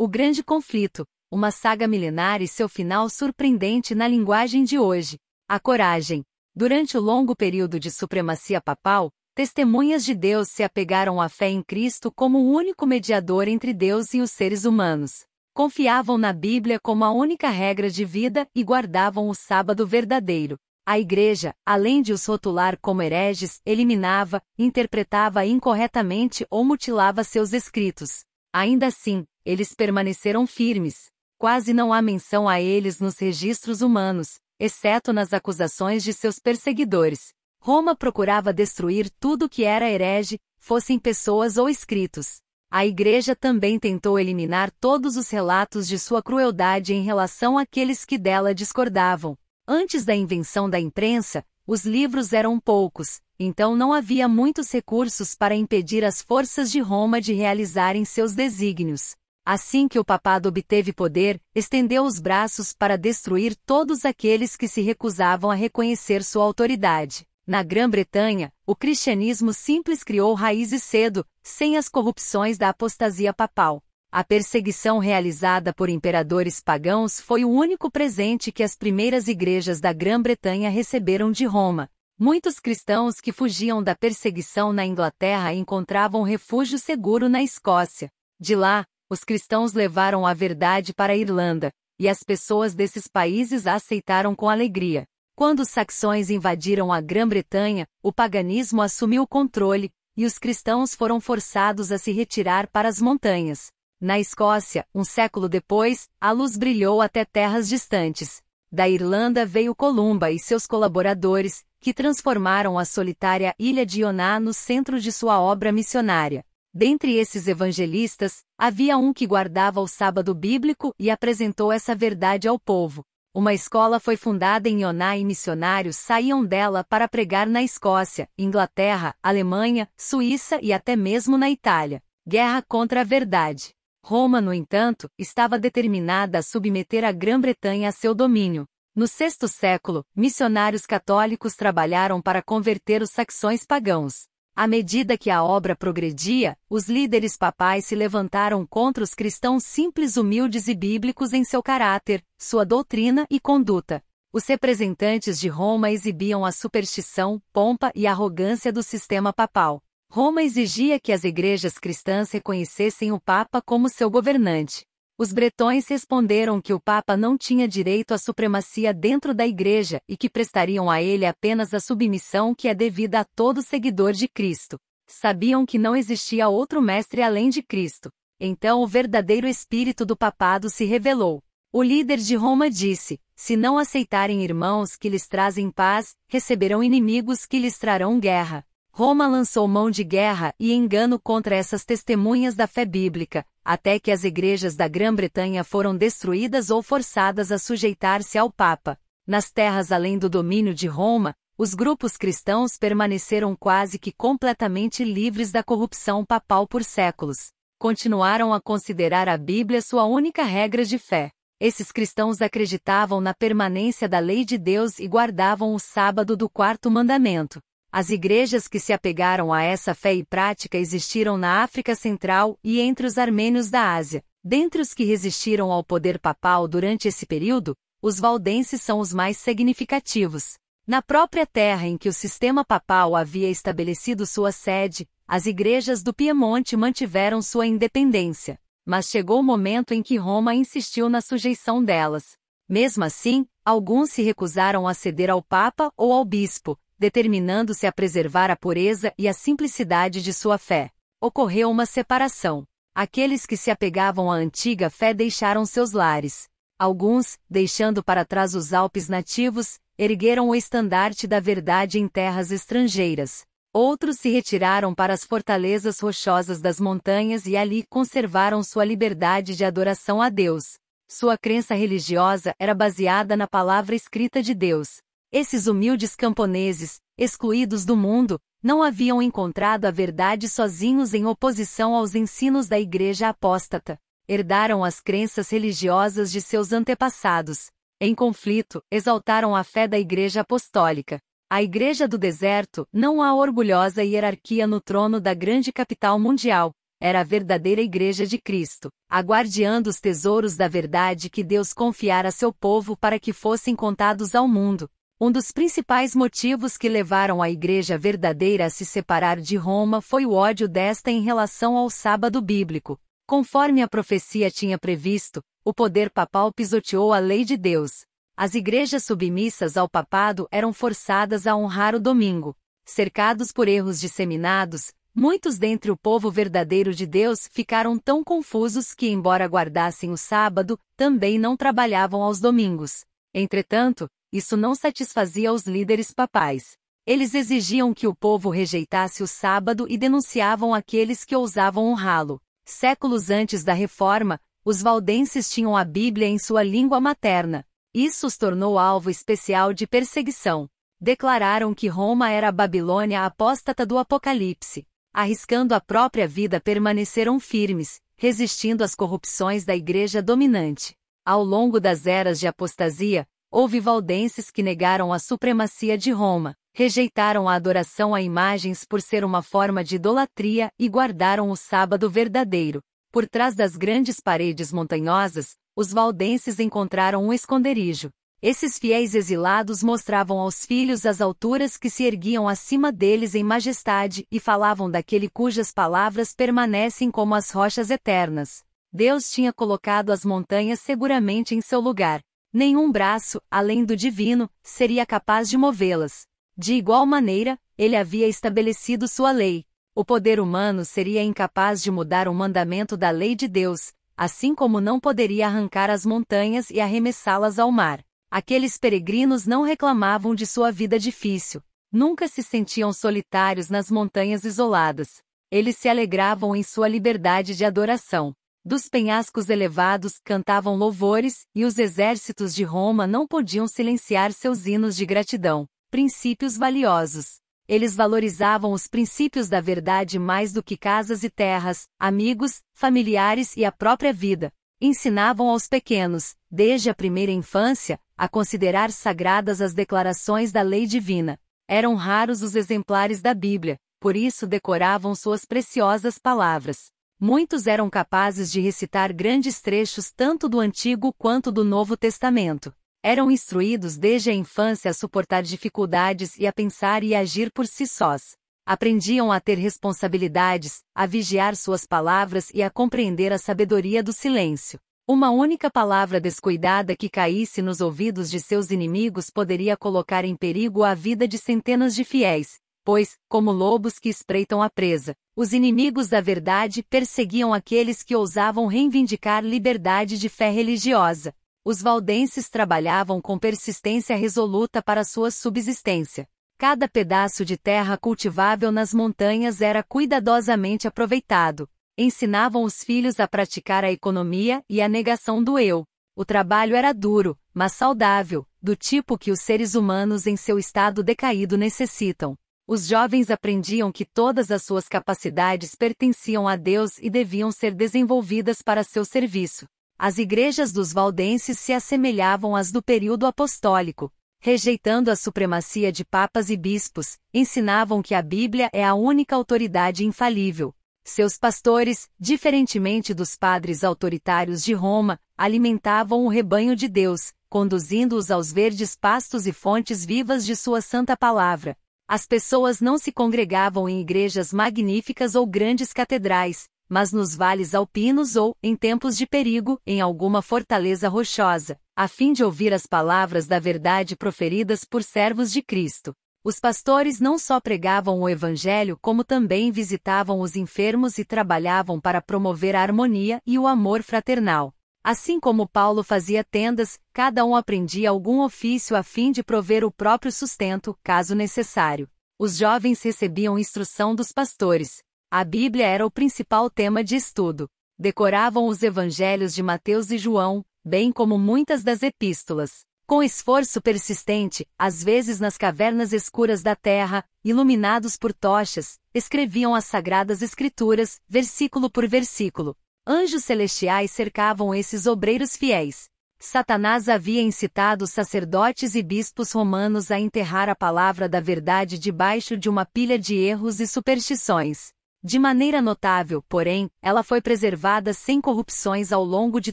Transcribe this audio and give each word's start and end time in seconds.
O 0.00 0.06
Grande 0.06 0.44
Conflito, 0.44 1.04
uma 1.28 1.50
saga 1.50 1.88
milenar 1.88 2.40
e 2.40 2.46
seu 2.46 2.68
final 2.68 3.10
surpreendente 3.10 3.96
na 3.96 4.06
linguagem 4.06 4.62
de 4.62 4.78
hoje. 4.78 5.18
A 5.48 5.58
coragem. 5.58 6.22
Durante 6.54 6.96
o 6.96 7.00
longo 7.00 7.34
período 7.34 7.80
de 7.80 7.90
supremacia 7.90 8.60
papal, 8.60 9.10
testemunhas 9.34 10.04
de 10.04 10.14
Deus 10.14 10.50
se 10.50 10.62
apegaram 10.62 11.20
à 11.20 11.28
fé 11.28 11.48
em 11.48 11.64
Cristo 11.64 12.12
como 12.12 12.38
o 12.38 12.48
único 12.48 12.86
mediador 12.86 13.48
entre 13.48 13.74
Deus 13.74 14.14
e 14.14 14.20
os 14.20 14.30
seres 14.30 14.64
humanos. 14.64 15.24
Confiavam 15.52 16.16
na 16.16 16.32
Bíblia 16.32 16.78
como 16.78 17.04
a 17.04 17.10
única 17.10 17.48
regra 17.48 17.90
de 17.90 18.04
vida 18.04 18.46
e 18.54 18.62
guardavam 18.62 19.28
o 19.28 19.34
sábado 19.34 19.84
verdadeiro. 19.84 20.56
A 20.86 20.96
Igreja, 20.96 21.52
além 21.66 22.02
de 22.02 22.12
os 22.12 22.24
rotular 22.24 22.78
como 22.80 23.02
hereges, 23.02 23.60
eliminava, 23.66 24.40
interpretava 24.56 25.44
incorretamente 25.44 26.46
ou 26.48 26.64
mutilava 26.64 27.24
seus 27.24 27.52
escritos. 27.52 28.20
Ainda 28.52 28.86
assim, 28.86 29.26
eles 29.48 29.72
permaneceram 29.72 30.46
firmes. 30.46 31.10
Quase 31.38 31.72
não 31.72 31.90
há 31.90 32.02
menção 32.02 32.46
a 32.46 32.60
eles 32.60 33.00
nos 33.00 33.18
registros 33.18 33.80
humanos, 33.80 34.38
exceto 34.60 35.10
nas 35.10 35.32
acusações 35.32 36.04
de 36.04 36.12
seus 36.12 36.38
perseguidores. 36.38 37.32
Roma 37.58 37.96
procurava 37.96 38.52
destruir 38.52 39.08
tudo 39.18 39.48
que 39.48 39.64
era 39.64 39.88
herege, 39.88 40.38
fossem 40.58 40.98
pessoas 40.98 41.56
ou 41.56 41.66
escritos. 41.66 42.42
A 42.70 42.84
Igreja 42.84 43.34
também 43.34 43.78
tentou 43.78 44.18
eliminar 44.18 44.70
todos 44.70 45.16
os 45.16 45.30
relatos 45.30 45.88
de 45.88 45.98
sua 45.98 46.22
crueldade 46.22 46.92
em 46.92 47.02
relação 47.02 47.56
àqueles 47.56 48.04
que 48.04 48.18
dela 48.18 48.54
discordavam. 48.54 49.34
Antes 49.66 50.04
da 50.04 50.14
invenção 50.14 50.68
da 50.68 50.78
imprensa, 50.78 51.42
os 51.66 51.86
livros 51.86 52.34
eram 52.34 52.60
poucos, 52.60 53.18
então 53.38 53.74
não 53.74 53.94
havia 53.94 54.28
muitos 54.28 54.70
recursos 54.70 55.34
para 55.34 55.56
impedir 55.56 56.04
as 56.04 56.20
forças 56.20 56.70
de 56.70 56.80
Roma 56.80 57.18
de 57.18 57.32
realizarem 57.32 58.04
seus 58.04 58.34
desígnios. 58.34 59.16
Assim 59.50 59.88
que 59.88 59.98
o 59.98 60.04
papado 60.04 60.50
obteve 60.50 60.92
poder, 60.92 61.40
estendeu 61.54 62.04
os 62.04 62.20
braços 62.20 62.74
para 62.74 62.98
destruir 62.98 63.56
todos 63.64 64.04
aqueles 64.04 64.54
que 64.54 64.68
se 64.68 64.82
recusavam 64.82 65.50
a 65.50 65.54
reconhecer 65.54 66.22
sua 66.22 66.44
autoridade. 66.44 67.24
Na 67.46 67.62
Grã-Bretanha, 67.62 68.52
o 68.66 68.76
cristianismo 68.76 69.54
simples 69.54 70.04
criou 70.04 70.34
raízes 70.34 70.82
cedo, 70.82 71.24
sem 71.42 71.78
as 71.78 71.88
corrupções 71.88 72.58
da 72.58 72.68
apostasia 72.68 73.32
papal. 73.32 73.82
A 74.12 74.22
perseguição 74.22 74.98
realizada 74.98 75.72
por 75.72 75.88
imperadores 75.88 76.60
pagãos 76.60 77.18
foi 77.18 77.42
o 77.42 77.50
único 77.50 77.90
presente 77.90 78.52
que 78.52 78.62
as 78.62 78.76
primeiras 78.76 79.28
igrejas 79.28 79.80
da 79.80 79.94
Grã-Bretanha 79.94 80.68
receberam 80.68 81.32
de 81.32 81.46
Roma. 81.46 81.88
Muitos 82.18 82.60
cristãos 82.60 83.18
que 83.18 83.32
fugiam 83.32 83.82
da 83.82 83.94
perseguição 83.94 84.74
na 84.74 84.84
Inglaterra 84.84 85.54
encontravam 85.54 86.22
refúgio 86.22 86.78
seguro 86.78 87.30
na 87.30 87.42
Escócia. 87.42 88.10
De 88.38 88.54
lá, 88.54 88.84
os 89.10 89.24
cristãos 89.24 89.72
levaram 89.72 90.26
a 90.26 90.34
verdade 90.34 90.92
para 90.92 91.12
a 91.12 91.16
Irlanda, 91.16 91.72
e 91.98 92.08
as 92.08 92.22
pessoas 92.22 92.74
desses 92.74 93.08
países 93.08 93.66
a 93.66 93.74
aceitaram 93.74 94.34
com 94.34 94.48
alegria. 94.48 95.06
Quando 95.34 95.60
os 95.60 95.68
saxões 95.68 96.30
invadiram 96.30 96.92
a 96.92 97.00
Grã-Bretanha, 97.00 97.86
o 98.02 98.12
paganismo 98.12 98.82
assumiu 98.82 99.22
o 99.22 99.26
controle, 99.26 99.90
e 100.16 100.24
os 100.24 100.38
cristãos 100.38 100.94
foram 100.94 101.20
forçados 101.20 101.92
a 101.92 101.98
se 101.98 102.12
retirar 102.12 102.66
para 102.68 102.88
as 102.88 103.00
montanhas. 103.00 103.68
Na 104.00 104.18
Escócia, 104.18 104.84
um 104.94 105.04
século 105.04 105.48
depois, 105.48 106.08
a 106.20 106.30
luz 106.32 106.56
brilhou 106.56 107.00
até 107.00 107.24
terras 107.24 107.68
distantes. 107.68 108.42
Da 108.70 108.88
Irlanda 108.88 109.46
veio 109.46 109.74
Columba 109.74 110.30
e 110.30 110.38
seus 110.38 110.66
colaboradores, 110.66 111.64
que 111.80 111.94
transformaram 111.94 112.78
a 112.78 112.84
solitária 112.84 113.54
ilha 113.58 113.86
de 113.86 114.00
Ioná 114.00 114.38
no 114.38 114.52
centro 114.52 115.00
de 115.00 115.10
sua 115.10 115.40
obra 115.40 115.72
missionária. 115.72 116.44
Dentre 116.78 117.16
esses 117.16 117.48
evangelistas, 117.48 118.44
havia 118.56 118.96
um 118.96 119.12
que 119.12 119.26
guardava 119.26 119.80
o 119.80 119.88
sábado 119.88 120.32
bíblico 120.32 120.94
e 120.96 121.10
apresentou 121.10 121.72
essa 121.72 121.92
verdade 121.92 122.46
ao 122.46 122.56
povo. 122.56 123.02
Uma 123.34 123.52
escola 123.52 123.98
foi 123.98 124.16
fundada 124.16 124.68
em 124.68 124.82
Ioná 124.82 125.16
e 125.16 125.24
missionários 125.24 125.96
saíam 125.96 126.44
dela 126.44 126.84
para 126.84 127.08
pregar 127.08 127.48
na 127.48 127.64
Escócia, 127.64 128.28
Inglaterra, 128.38 129.12
Alemanha, 129.20 129.88
Suíça 129.96 130.60
e 130.62 130.72
até 130.72 130.94
mesmo 130.94 131.36
na 131.36 131.50
Itália. 131.50 132.00
Guerra 132.24 132.62
contra 132.62 133.00
a 133.00 133.04
verdade. 133.04 133.74
Roma, 134.06 134.40
no 134.40 134.54
entanto, 134.54 135.10
estava 135.18 135.58
determinada 135.58 136.38
a 136.38 136.42
submeter 136.42 137.04
a 137.04 137.10
Grã-Bretanha 137.10 137.88
a 137.88 137.92
seu 137.92 138.14
domínio. 138.14 138.68
No 138.94 139.08
sexto 139.08 139.48
século, 139.48 140.06
missionários 140.14 140.86
católicos 140.86 141.56
trabalharam 141.56 142.22
para 142.22 142.40
converter 142.40 143.02
os 143.02 143.10
saxões 143.10 143.66
pagãos. 143.66 144.28
À 144.58 144.66
medida 144.66 145.16
que 145.16 145.30
a 145.30 145.44
obra 145.44 145.76
progredia, 145.76 146.58
os 146.68 146.88
líderes 146.88 147.36
papais 147.36 147.84
se 147.84 147.94
levantaram 147.94 148.66
contra 148.66 149.04
os 149.04 149.14
cristãos 149.14 149.62
simples, 149.62 150.16
humildes 150.16 150.66
e 150.66 150.74
bíblicos 150.74 151.32
em 151.32 151.44
seu 151.44 151.62
caráter, 151.62 152.24
sua 152.36 152.66
doutrina 152.66 153.24
e 153.30 153.38
conduta. 153.38 154.02
Os 154.32 154.44
representantes 154.48 155.38
de 155.38 155.46
Roma 155.46 155.92
exibiam 155.92 156.44
a 156.44 156.50
superstição, 156.50 157.40
pompa 157.52 157.92
e 157.94 158.04
arrogância 158.04 158.72
do 158.72 158.82
sistema 158.82 159.32
papal. 159.32 159.80
Roma 160.10 160.42
exigia 160.42 160.98
que 160.98 161.12
as 161.12 161.22
igrejas 161.22 161.78
cristãs 161.78 162.32
reconhecessem 162.32 163.12
o 163.12 163.20
Papa 163.20 163.62
como 163.62 163.88
seu 163.88 164.10
governante. 164.10 164.84
Os 165.20 165.32
bretões 165.32 165.88
responderam 165.88 166.60
que 166.60 166.72
o 166.72 166.78
Papa 166.78 167.16
não 167.16 167.36
tinha 167.36 167.66
direito 167.66 168.14
à 168.14 168.18
supremacia 168.18 168.94
dentro 168.94 169.34
da 169.34 169.44
igreja 169.44 170.00
e 170.08 170.16
que 170.16 170.30
prestariam 170.30 170.88
a 170.88 171.02
ele 171.02 171.26
apenas 171.26 171.74
a 171.74 171.80
submissão 171.80 172.54
que 172.54 172.68
é 172.68 172.74
devida 172.74 173.18
a 173.18 173.24
todo 173.24 173.60
seguidor 173.60 174.12
de 174.12 174.28
Cristo. 174.28 174.78
Sabiam 175.08 175.66
que 175.66 175.76
não 175.76 175.96
existia 175.96 176.48
outro 176.48 176.80
mestre 176.80 177.20
além 177.20 177.50
de 177.50 177.64
Cristo. 177.64 178.12
Então 178.38 178.80
o 178.80 178.86
verdadeiro 178.86 179.48
espírito 179.48 180.06
do 180.06 180.16
papado 180.16 180.70
se 180.70 180.84
revelou. 180.84 181.42
O 181.72 181.82
líder 181.82 182.18
de 182.18 182.36
Roma 182.36 182.70
disse: 182.70 183.18
Se 183.34 183.56
não 183.56 183.76
aceitarem 183.76 184.44
irmãos 184.44 184.94
que 184.94 185.08
lhes 185.08 185.26
trazem 185.26 185.68
paz, 185.68 186.14
receberão 186.28 186.80
inimigos 186.80 187.44
que 187.44 187.58
lhes 187.58 187.76
trarão 187.76 188.20
guerra. 188.20 188.64
Roma 188.98 189.28
lançou 189.28 189.68
mão 189.68 189.92
de 189.92 190.02
guerra 190.02 190.52
e 190.58 190.72
engano 190.72 191.20
contra 191.20 191.54
essas 191.54 191.84
testemunhas 191.84 192.56
da 192.56 192.66
fé 192.66 192.84
bíblica, 192.84 193.46
até 193.64 193.96
que 193.96 194.10
as 194.10 194.24
igrejas 194.24 194.74
da 194.74 194.88
Grã-Bretanha 194.88 195.62
foram 195.62 195.96
destruídas 195.96 196.68
ou 196.68 196.82
forçadas 196.82 197.52
a 197.52 197.60
sujeitar-se 197.60 198.36
ao 198.36 198.50
Papa. 198.50 198.98
Nas 199.24 199.52
terras 199.52 199.92
além 199.92 200.18
do 200.18 200.28
domínio 200.28 200.74
de 200.74 200.88
Roma, 200.88 201.32
os 201.56 201.74
grupos 201.74 202.16
cristãos 202.16 202.76
permaneceram 202.76 203.54
quase 203.54 204.00
que 204.00 204.10
completamente 204.10 205.04
livres 205.04 205.52
da 205.52 205.62
corrupção 205.62 206.24
papal 206.24 206.66
por 206.66 206.82
séculos. 206.82 207.52
Continuaram 207.78 208.52
a 208.52 208.60
considerar 208.60 209.28
a 209.28 209.38
Bíblia 209.38 209.80
sua 209.80 210.06
única 210.06 210.42
regra 210.42 210.84
de 210.84 210.98
fé. 210.98 211.30
Esses 211.60 211.92
cristãos 211.92 212.42
acreditavam 212.42 213.20
na 213.20 213.32
permanência 213.32 214.08
da 214.08 214.18
lei 214.18 214.44
de 214.44 214.58
Deus 214.58 214.98
e 214.98 215.06
guardavam 215.06 215.72
o 215.72 215.78
sábado 215.78 216.36
do 216.36 216.50
quarto 216.50 216.90
mandamento. 216.90 217.60
As 217.98 218.10
igrejas 218.10 218.68
que 218.68 218.78
se 218.78 218.92
apegaram 218.92 219.52
a 219.52 219.60
essa 219.60 219.92
fé 219.92 220.14
e 220.14 220.24
prática 220.24 220.78
existiram 220.78 221.36
na 221.36 221.64
África 221.64 221.96
Central 221.96 222.56
e 222.62 222.78
entre 222.78 223.04
os 223.04 223.18
armênios 223.18 223.70
da 223.70 223.92
Ásia. 223.96 224.22
Dentre 224.40 224.80
os 224.80 224.94
que 224.94 225.02
resistiram 225.02 225.72
ao 225.72 225.82
poder 225.82 226.20
papal 226.20 226.68
durante 226.68 227.08
esse 227.08 227.26
período, 227.26 227.76
os 228.00 228.20
valdenses 228.20 228.82
são 228.82 229.00
os 229.00 229.12
mais 229.12 229.36
significativos. 229.38 230.54
Na 230.86 231.02
própria 231.02 231.44
terra 231.44 231.88
em 231.88 231.98
que 231.98 232.08
o 232.08 232.12
sistema 232.12 232.64
papal 232.64 233.16
havia 233.16 233.50
estabelecido 233.50 234.24
sua 234.26 234.52
sede, 234.52 235.04
as 235.26 235.46
igrejas 235.46 236.00
do 236.00 236.14
Piemonte 236.14 236.76
mantiveram 236.76 237.42
sua 237.42 237.66
independência. 237.66 238.60
Mas 238.86 239.10
chegou 239.10 239.40
o 239.40 239.42
momento 239.42 239.92
em 239.92 240.04
que 240.04 240.16
Roma 240.16 240.54
insistiu 240.54 241.08
na 241.08 241.20
sujeição 241.20 241.82
delas. 241.82 242.36
Mesmo 242.68 243.02
assim, 243.02 243.44
alguns 243.64 244.12
se 244.12 244.22
recusaram 244.22 244.86
a 244.86 244.94
ceder 244.94 245.30
ao 245.30 245.42
Papa 245.42 245.92
ou 245.96 246.12
ao 246.12 246.24
Bispo, 246.24 246.78
determinando-se 246.98 247.86
a 247.86 247.92
preservar 247.92 248.50
a 248.50 248.56
pureza 248.56 249.12
e 249.16 249.28
a 249.28 249.32
simplicidade 249.32 250.22
de 250.22 250.32
sua 250.32 250.58
fé. 250.58 250.90
Ocorreu 251.20 251.70
uma 251.70 251.86
separação. 251.86 252.64
Aqueles 252.94 253.46
que 253.46 253.56
se 253.56 253.70
apegavam 253.70 254.30
à 254.30 254.34
antiga 254.34 254.90
fé 254.90 255.14
deixaram 255.14 255.64
seus 255.64 255.92
lares. 255.92 256.48
Alguns, 256.78 257.38
deixando 257.48 258.02
para 258.02 258.24
trás 258.24 258.54
os 258.54 258.72
Alpes 258.72 259.08
nativos, 259.08 259.78
ergueram 259.98 260.48
o 260.48 260.54
estandarte 260.54 261.26
da 261.26 261.40
verdade 261.40 261.98
em 261.98 262.06
terras 262.06 262.50
estrangeiras. 262.52 263.44
Outros 263.72 264.16
se 264.16 264.30
retiraram 264.30 264.94
para 264.94 265.12
as 265.12 265.24
fortalezas 265.24 266.00
rochosas 266.00 266.60
das 266.60 266.80
montanhas 266.80 267.46
e 267.46 267.56
ali 267.56 267.84
conservaram 267.88 268.62
sua 268.62 268.84
liberdade 268.84 269.54
de 269.54 269.64
adoração 269.64 270.22
a 270.22 270.28
Deus. 270.28 270.78
Sua 271.08 271.36
crença 271.38 271.74
religiosa 271.74 272.54
era 272.58 272.74
baseada 272.74 273.36
na 273.36 273.46
palavra 273.46 273.94
escrita 273.94 274.42
de 274.42 274.54
Deus, 274.54 275.00
esses 275.30 275.66
humildes 275.66 276.16
camponeses, 276.16 277.00
excluídos 277.16 277.84
do 277.84 277.94
mundo, 277.96 278.40
não 278.62 278.82
haviam 278.82 279.20
encontrado 279.20 279.84
a 279.84 279.90
verdade 279.90 280.48
sozinhos 280.48 281.12
em 281.12 281.26
oposição 281.26 281.94
aos 281.94 282.14
ensinos 282.14 282.66
da 282.66 282.80
Igreja 282.80 283.28
apóstata. 283.28 283.98
Herdaram 284.26 284.82
as 284.82 285.00
crenças 285.00 285.50
religiosas 285.50 286.32
de 286.32 286.40
seus 286.40 286.72
antepassados. 286.72 287.70
Em 288.00 288.14
conflito, 288.14 288.82
exaltaram 288.90 289.54
a 289.54 289.62
fé 289.62 289.86
da 289.86 289.98
Igreja 289.98 290.40
Apostólica. 290.40 291.20
A 291.50 291.62
Igreja 291.62 292.06
do 292.08 292.18
Deserto 292.18 292.86
não 292.92 293.22
há 293.22 293.34
orgulhosa 293.34 294.04
hierarquia 294.04 294.66
no 294.66 294.80
trono 294.80 295.20
da 295.20 295.34
grande 295.34 295.72
capital 295.72 296.18
mundial. 296.18 296.72
era 297.00 297.20
a 297.20 297.24
verdadeira 297.24 297.80
Igreja 297.80 298.26
de 298.26 298.38
Cristo, 298.38 298.90
aguardiando 299.08 299.88
os 299.88 300.00
tesouros 300.00 300.56
da 300.56 300.66
verdade 300.66 301.30
que 301.30 301.44
Deus 301.44 301.72
confiara 301.72 302.28
a 302.28 302.32
seu 302.32 302.52
povo 302.52 302.96
para 302.96 303.20
que 303.20 303.32
fossem 303.32 303.76
contados 303.76 304.34
ao 304.34 304.48
mundo. 304.48 304.90
Um 305.20 305.32
dos 305.32 305.50
principais 305.50 306.14
motivos 306.14 306.78
que 306.78 306.88
levaram 306.88 307.42
a 307.42 307.50
Igreja 307.50 307.98
verdadeira 307.98 308.66
a 308.66 308.70
se 308.70 308.86
separar 308.86 309.40
de 309.40 309.56
Roma 309.56 310.00
foi 310.00 310.24
o 310.24 310.32
ódio 310.32 310.68
desta 310.68 311.10
em 311.10 311.20
relação 311.22 311.76
ao 311.76 311.90
sábado 311.90 312.40
bíblico. 312.40 312.96
Conforme 313.26 313.82
a 313.82 313.88
profecia 313.88 314.48
tinha 314.48 314.78
previsto, 314.78 315.42
o 315.64 315.74
poder 315.74 316.08
papal 316.08 316.52
pisoteou 316.52 317.12
a 317.12 317.18
lei 317.18 317.44
de 317.44 317.56
Deus. 317.56 318.04
As 318.36 318.54
igrejas 318.54 319.02
submissas 319.02 319.76
ao 319.76 319.88
papado 319.88 320.46
eram 320.52 320.72
forçadas 320.72 321.48
a 321.48 321.56
honrar 321.56 321.96
o 321.96 322.00
domingo. 322.00 322.54
Cercados 322.86 323.50
por 323.50 323.66
erros 323.66 323.98
disseminados, 323.98 324.92
muitos 325.12 325.58
dentre 325.58 325.90
o 325.90 325.96
povo 325.96 326.30
verdadeiro 326.30 326.94
de 326.94 327.06
Deus 327.06 327.48
ficaram 327.50 327.98
tão 327.98 328.22
confusos 328.22 328.94
que, 328.94 329.08
embora 329.08 329.48
guardassem 329.48 330.12
o 330.12 330.16
sábado, 330.16 330.78
também 330.96 331.40
não 331.40 331.56
trabalhavam 331.56 332.22
aos 332.22 332.38
domingos. 332.38 333.04
Entretanto, 333.34 334.08
isso 334.32 334.56
não 334.56 334.74
satisfazia 334.74 335.52
os 335.52 335.66
líderes 335.66 336.12
papais. 336.12 336.76
Eles 337.06 337.34
exigiam 337.34 337.94
que 337.94 338.06
o 338.06 338.14
povo 338.14 338.50
rejeitasse 338.50 339.22
o 339.22 339.26
sábado 339.26 339.86
e 339.88 339.96
denunciavam 339.96 340.74
aqueles 340.74 341.24
que 341.24 341.34
ousavam 341.34 341.86
honrá-lo. 341.86 342.40
Séculos 342.66 343.30
antes 343.30 343.64
da 343.64 343.72
reforma, 343.72 344.38
os 344.62 344.82
valdenses 344.82 345.50
tinham 345.50 345.74
a 345.74 345.84
Bíblia 345.84 346.28
em 346.28 346.38
sua 346.38 346.62
língua 346.62 347.00
materna. 347.00 347.64
Isso 347.94 348.26
os 348.26 348.36
tornou 348.36 348.78
alvo 348.78 349.08
especial 349.08 349.72
de 349.72 349.86
perseguição. 349.86 350.68
Declararam 351.00 351.72
que 351.72 351.88
Roma 351.88 352.30
era 352.30 352.48
a 352.48 352.52
Babilônia 352.52 353.24
apóstata 353.24 353.86
do 353.86 353.96
Apocalipse. 353.96 354.86
Arriscando 355.14 355.74
a 355.74 355.80
própria 355.80 356.28
vida 356.28 356.60
permaneceram 356.60 357.40
firmes, 357.40 358.00
resistindo 358.16 358.82
às 358.82 358.94
corrupções 358.94 359.64
da 359.64 359.74
igreja 359.74 360.20
dominante. 360.20 360.94
Ao 361.24 361.42
longo 361.42 361.80
das 361.80 362.06
eras 362.06 362.38
de 362.38 362.46
apostasia, 362.46 363.26
Houve 363.50 363.80
valdenses 363.80 364.50
que 364.50 364.62
negaram 364.62 365.10
a 365.10 365.18
supremacia 365.18 365.96
de 365.96 366.10
Roma, 366.10 366.54
rejeitaram 366.74 367.48
a 367.48 367.54
adoração 367.54 368.14
a 368.14 368.20
imagens 368.20 368.84
por 368.84 369.00
ser 369.00 369.24
uma 369.24 369.40
forma 369.40 369.82
de 369.82 369.96
idolatria 369.96 370.70
e 370.78 370.86
guardaram 370.86 371.50
o 371.50 371.56
sábado 371.56 372.10
verdadeiro. 372.10 372.82
Por 373.10 373.26
trás 373.26 373.54
das 373.54 373.74
grandes 373.74 374.20
paredes 374.20 374.70
montanhosas, 374.70 375.56
os 375.74 375.90
valdenses 375.90 376.60
encontraram 376.60 377.24
um 377.24 377.32
esconderijo. 377.32 378.10
Esses 378.42 378.78
fiéis 378.78 379.14
exilados 379.14 379.82
mostravam 379.82 380.38
aos 380.38 380.66
filhos 380.66 381.06
as 381.06 381.22
alturas 381.22 381.78
que 381.78 381.88
se 381.88 382.04
erguiam 382.04 382.46
acima 382.46 382.92
deles 382.92 383.34
em 383.34 383.42
majestade 383.42 384.26
e 384.30 384.38
falavam 384.38 384.90
daquele 384.90 385.28
cujas 385.28 385.72
palavras 385.72 386.34
permanecem 386.34 387.10
como 387.10 387.34
as 387.34 387.50
rochas 387.50 387.88
eternas. 387.88 388.62
Deus 388.92 389.30
tinha 389.30 389.54
colocado 389.54 390.10
as 390.10 390.22
montanhas 390.22 390.80
seguramente 390.80 391.54
em 391.54 391.60
seu 391.62 391.80
lugar, 391.80 392.20
Nenhum 392.52 392.90
braço, 392.90 393.42
além 393.50 393.84
do 393.84 393.94
divino, 393.94 394.50
seria 394.62 395.04
capaz 395.04 395.50
de 395.50 395.58
movê-las. 395.58 396.26
De 396.56 396.74
igual 396.74 397.04
maneira, 397.04 397.58
ele 397.76 397.94
havia 397.94 398.26
estabelecido 398.26 399.06
sua 399.06 399.30
lei. 399.30 399.64
O 399.94 400.04
poder 400.04 400.40
humano 400.40 400.84
seria 400.84 401.22
incapaz 401.22 401.82
de 401.82 401.90
mudar 401.90 402.26
um 402.26 402.34
mandamento 402.34 402.96
da 402.96 403.10
lei 403.10 403.34
de 403.34 403.46
Deus, 403.46 403.92
assim 404.16 404.54
como 404.54 404.80
não 404.80 404.98
poderia 404.98 405.46
arrancar 405.46 405.90
as 405.90 406.06
montanhas 406.06 406.70
e 406.70 406.80
arremessá-las 406.80 407.58
ao 407.58 407.70
mar. 407.70 408.02
Aqueles 408.30 408.78
peregrinos 408.78 409.46
não 409.46 409.62
reclamavam 409.62 410.34
de 410.34 410.46
sua 410.46 410.72
vida 410.72 410.98
difícil. 410.98 411.62
Nunca 411.92 412.28
se 412.28 412.42
sentiam 412.42 412.92
solitários 412.92 413.68
nas 413.68 413.90
montanhas 413.90 414.44
isoladas. 414.44 415.22
Eles 415.50 415.76
se 415.76 415.88
alegravam 415.88 416.56
em 416.56 416.62
sua 416.62 416.88
liberdade 416.88 417.54
de 417.54 417.64
adoração. 417.64 418.34
Dos 418.68 418.86
penhascos 418.86 419.48
elevados 419.48 420.20
cantavam 420.22 420.76
louvores, 420.76 421.46
e 421.54 421.64
os 421.64 421.78
exércitos 421.78 422.54
de 422.54 422.64
Roma 422.64 423.06
não 423.06 423.26
podiam 423.26 423.66
silenciar 423.66 424.30
seus 424.30 424.66
hinos 424.66 424.94
de 424.94 425.06
gratidão, 425.06 425.66
princípios 425.90 426.58
valiosos. 426.58 427.40
Eles 427.66 427.96
valorizavam 427.96 428.72
os 428.72 428.86
princípios 428.86 429.48
da 429.48 429.58
verdade 429.58 430.18
mais 430.18 430.52
do 430.52 430.62
que 430.62 430.76
casas 430.76 431.22
e 431.22 431.30
terras, 431.30 431.88
amigos, 431.98 432.60
familiares 432.74 433.56
e 433.56 433.64
a 433.64 433.72
própria 433.72 434.12
vida. 434.12 434.52
Ensinavam 434.78 435.48
aos 435.48 435.66
pequenos, 435.66 436.36
desde 436.50 436.90
a 436.90 436.94
primeira 436.94 437.32
infância, 437.32 437.98
a 438.18 438.28
considerar 438.28 438.92
sagradas 438.92 439.62
as 439.62 439.72
declarações 439.72 440.52
da 440.52 440.60
lei 440.60 440.84
divina. 440.86 441.40
Eram 441.66 441.94
raros 441.94 442.42
os 442.42 442.54
exemplares 442.54 443.22
da 443.22 443.32
Bíblia, 443.32 443.78
por 443.98 444.14
isso 444.14 444.46
decoravam 444.46 445.14
suas 445.14 445.46
preciosas 445.46 446.18
palavras. 446.18 446.90
Muitos 447.20 447.66
eram 447.66 447.90
capazes 447.90 448.48
de 448.48 448.60
recitar 448.60 449.12
grandes 449.12 449.60
trechos 449.60 450.12
tanto 450.12 450.48
do 450.48 450.60
Antigo 450.60 451.12
quanto 451.18 451.50
do 451.50 451.64
Novo 451.64 451.96
Testamento. 451.96 452.72
Eram 453.02 453.28
instruídos 453.28 453.96
desde 453.96 454.30
a 454.30 454.34
infância 454.34 454.88
a 454.88 454.94
suportar 454.94 455.42
dificuldades 455.42 456.38
e 456.38 456.46
a 456.46 456.52
pensar 456.52 457.02
e 457.02 457.16
agir 457.16 457.50
por 457.50 457.66
si 457.66 457.88
sós. 457.88 458.36
Aprendiam 458.64 459.32
a 459.32 459.40
ter 459.40 459.58
responsabilidades, 459.58 460.84
a 460.94 461.06
vigiar 461.06 461.56
suas 461.56 461.84
palavras 461.84 462.50
e 462.54 462.62
a 462.62 462.70
compreender 462.70 463.32
a 463.32 463.38
sabedoria 463.38 464.00
do 464.00 464.12
silêncio. 464.12 464.78
Uma 465.04 465.30
única 465.30 465.68
palavra 465.68 466.20
descuidada 466.20 466.94
que 466.94 467.08
caísse 467.08 467.60
nos 467.60 467.80
ouvidos 467.80 468.30
de 468.30 468.38
seus 468.38 468.70
inimigos 468.70 469.28
poderia 469.28 469.76
colocar 469.76 470.24
em 470.24 470.36
perigo 470.36 470.84
a 470.84 470.94
vida 470.94 471.26
de 471.26 471.36
centenas 471.36 471.96
de 471.96 472.04
fiéis, 472.04 472.60
pois, 472.88 473.18
como 473.28 473.52
lobos 473.52 473.98
que 473.98 474.08
espreitam 474.08 474.62
a 474.62 474.70
presa, 474.70 475.14
os 475.36 475.52
inimigos 475.52 476.08
da 476.08 476.22
verdade 476.22 476.82
perseguiam 476.82 477.52
aqueles 477.52 478.02
que 478.02 478.16
ousavam 478.16 478.66
reivindicar 478.66 479.44
liberdade 479.44 480.16
de 480.16 480.26
fé 480.30 480.48
religiosa. 480.48 481.34
Os 481.62 481.82
valdenses 481.82 482.48
trabalhavam 482.48 483.20
com 483.20 483.38
persistência 483.38 484.16
resoluta 484.16 484.82
para 484.82 485.04
sua 485.04 485.30
subsistência. 485.30 486.26
Cada 486.56 486.88
pedaço 486.88 487.44
de 487.44 487.58
terra 487.58 487.98
cultivável 487.98 488.72
nas 488.72 488.94
montanhas 488.94 489.60
era 489.60 489.82
cuidadosamente 489.82 490.88
aproveitado. 490.88 491.68
Ensinavam 491.98 492.62
os 492.62 492.82
filhos 492.82 493.20
a 493.20 493.28
praticar 493.28 493.84
a 493.84 493.92
economia 493.92 494.64
e 494.66 494.80
a 494.80 494.88
negação 494.88 495.44
do 495.44 495.58
eu. 495.58 495.84
O 496.16 496.24
trabalho 496.24 496.74
era 496.74 496.94
duro, 496.94 497.38
mas 497.52 497.74
saudável, 497.74 498.46
do 498.62 498.74
tipo 498.74 499.18
que 499.18 499.30
os 499.30 499.40
seres 499.42 499.74
humanos 499.74 500.26
em 500.26 500.38
seu 500.38 500.58
estado 500.58 501.02
decaído 501.02 501.58
necessitam. 501.58 502.34
Os 502.70 502.86
jovens 502.86 503.30
aprendiam 503.30 503.90
que 503.90 504.04
todas 504.04 504.50
as 504.50 504.62
suas 504.62 504.86
capacidades 504.90 505.74
pertenciam 505.74 506.46
a 506.46 506.54
Deus 506.54 506.98
e 506.98 507.08
deviam 507.08 507.50
ser 507.50 507.74
desenvolvidas 507.74 508.60
para 508.60 508.84
seu 508.84 509.06
serviço. 509.06 509.66
As 509.98 510.18
igrejas 510.18 510.70
dos 510.70 510.92
valdenses 510.92 511.58
se 511.58 511.72
assemelhavam 511.72 512.54
às 512.54 512.70
do 512.70 512.82
período 512.82 513.24
apostólico. 513.24 514.12
Rejeitando 514.38 515.10
a 515.10 515.16
supremacia 515.16 515.90
de 515.90 516.04
papas 516.04 516.50
e 516.50 516.58
bispos, 516.58 517.16
ensinavam 517.32 518.02
que 518.02 518.14
a 518.14 518.20
Bíblia 518.20 518.68
é 518.70 518.84
a 518.84 518.92
única 518.92 519.34
autoridade 519.34 520.04
infalível. 520.04 520.74
Seus 521.02 521.38
pastores, 521.38 522.06
diferentemente 522.20 523.14
dos 523.14 523.34
padres 523.34 523.82
autoritários 523.82 524.62
de 524.62 524.74
Roma, 524.74 525.18
alimentavam 525.38 526.26
o 526.26 526.28
rebanho 526.28 526.76
de 526.76 526.86
Deus, 526.86 527.32
conduzindo-os 527.48 528.30
aos 528.30 528.52
verdes 528.52 528.94
pastos 528.94 529.46
e 529.46 529.54
fontes 529.54 530.04
vivas 530.04 530.44
de 530.44 530.54
sua 530.54 530.82
santa 530.82 531.16
palavra. 531.16 531.74
As 532.10 532.26
pessoas 532.26 532.80
não 532.80 532.96
se 532.96 533.12
congregavam 533.12 533.86
em 533.86 534.00
igrejas 534.00 534.50
magníficas 534.50 535.34
ou 535.34 535.46
grandes 535.46 535.92
catedrais, 535.92 536.66
mas 536.88 537.12
nos 537.12 537.36
vales 537.36 537.74
alpinos 537.74 538.34
ou, 538.34 538.56
em 538.62 538.74
tempos 538.74 539.14
de 539.14 539.26
perigo, 539.26 539.78
em 539.86 540.00
alguma 540.00 540.40
fortaleza 540.40 541.06
rochosa, 541.06 541.78
a 541.94 542.08
fim 542.08 542.32
de 542.32 542.42
ouvir 542.42 542.72
as 542.72 542.86
palavras 542.86 543.46
da 543.46 543.58
verdade 543.58 544.16
proferidas 544.16 544.86
por 544.86 545.02
servos 545.02 545.52
de 545.52 545.60
Cristo. 545.60 546.14
Os 546.42 546.58
pastores 546.58 547.20
não 547.20 547.38
só 547.38 547.60
pregavam 547.60 548.22
o 548.22 548.28
Evangelho, 548.28 548.96
como 549.02 549.22
também 549.22 549.70
visitavam 549.70 550.40
os 550.40 550.56
enfermos 550.56 551.18
e 551.18 551.26
trabalhavam 551.26 552.00
para 552.00 552.22
promover 552.22 552.74
a 552.74 552.80
harmonia 552.80 553.38
e 553.46 553.58
o 553.58 553.66
amor 553.66 554.02
fraternal. 554.02 554.72
Assim 555.02 555.38
como 555.40 555.68
Paulo 555.68 556.02
fazia 556.02 556.44
tendas, 556.44 556.98
cada 557.12 557.44
um 557.44 557.54
aprendia 557.54 558.10
algum 558.10 558.40
ofício 558.40 558.96
a 558.96 559.02
fim 559.02 559.30
de 559.30 559.42
prover 559.42 559.84
o 559.84 559.90
próprio 559.90 560.30
sustento, 560.30 560.98
caso 561.02 561.34
necessário. 561.34 562.08
Os 562.38 562.56
jovens 562.56 563.02
recebiam 563.02 563.58
instrução 563.58 564.14
dos 564.14 564.32
pastores. 564.32 565.02
A 565.30 565.44
Bíblia 565.44 565.86
era 565.86 566.06
o 566.06 566.10
principal 566.10 566.70
tema 566.70 567.02
de 567.02 567.16
estudo. 567.16 567.68
Decoravam 567.98 568.66
os 568.66 568.82
evangelhos 568.82 569.54
de 569.54 569.62
Mateus 569.62 570.10
e 570.10 570.18
João, 570.18 570.64
bem 570.84 571.10
como 571.10 571.38
muitas 571.38 571.82
das 571.82 572.02
epístolas. 572.02 572.84
Com 573.06 573.22
esforço 573.22 573.80
persistente, 573.80 574.66
às 574.78 575.02
vezes 575.02 575.40
nas 575.40 575.56
cavernas 575.56 576.12
escuras 576.12 576.62
da 576.62 576.76
terra, 576.76 577.24
iluminados 577.42 578.16
por 578.16 578.34
tochas, 578.34 578.98
escreviam 579.14 579.74
as 579.74 579.86
sagradas 579.86 580.42
escrituras, 580.42 581.18
versículo 581.26 581.90
por 581.90 582.06
versículo, 582.06 582.76
Anjos 583.10 583.44
celestiais 583.44 584.10
cercavam 584.10 584.74
esses 584.74 585.06
obreiros 585.06 585.56
fiéis. 585.56 586.10
Satanás 586.38 587.08
havia 587.08 587.40
incitado 587.40 588.06
sacerdotes 588.06 588.94
e 588.94 589.02
bispos 589.02 589.50
romanos 589.50 590.10
a 590.10 590.20
enterrar 590.20 590.68
a 590.68 590.76
palavra 590.76 591.26
da 591.26 591.40
verdade 591.40 591.98
debaixo 591.98 592.54
de 592.54 592.68
uma 592.68 592.84
pilha 592.84 593.18
de 593.18 593.34
erros 593.34 593.80
e 593.80 593.86
superstições. 593.86 594.92
De 595.24 595.38
maneira 595.38 595.80
notável, 595.80 596.44
porém, 596.50 596.90
ela 597.00 597.22
foi 597.22 597.40
preservada 597.40 598.12
sem 598.12 598.42
corrupções 598.42 599.10
ao 599.10 599.24
longo 599.24 599.58
de 599.58 599.72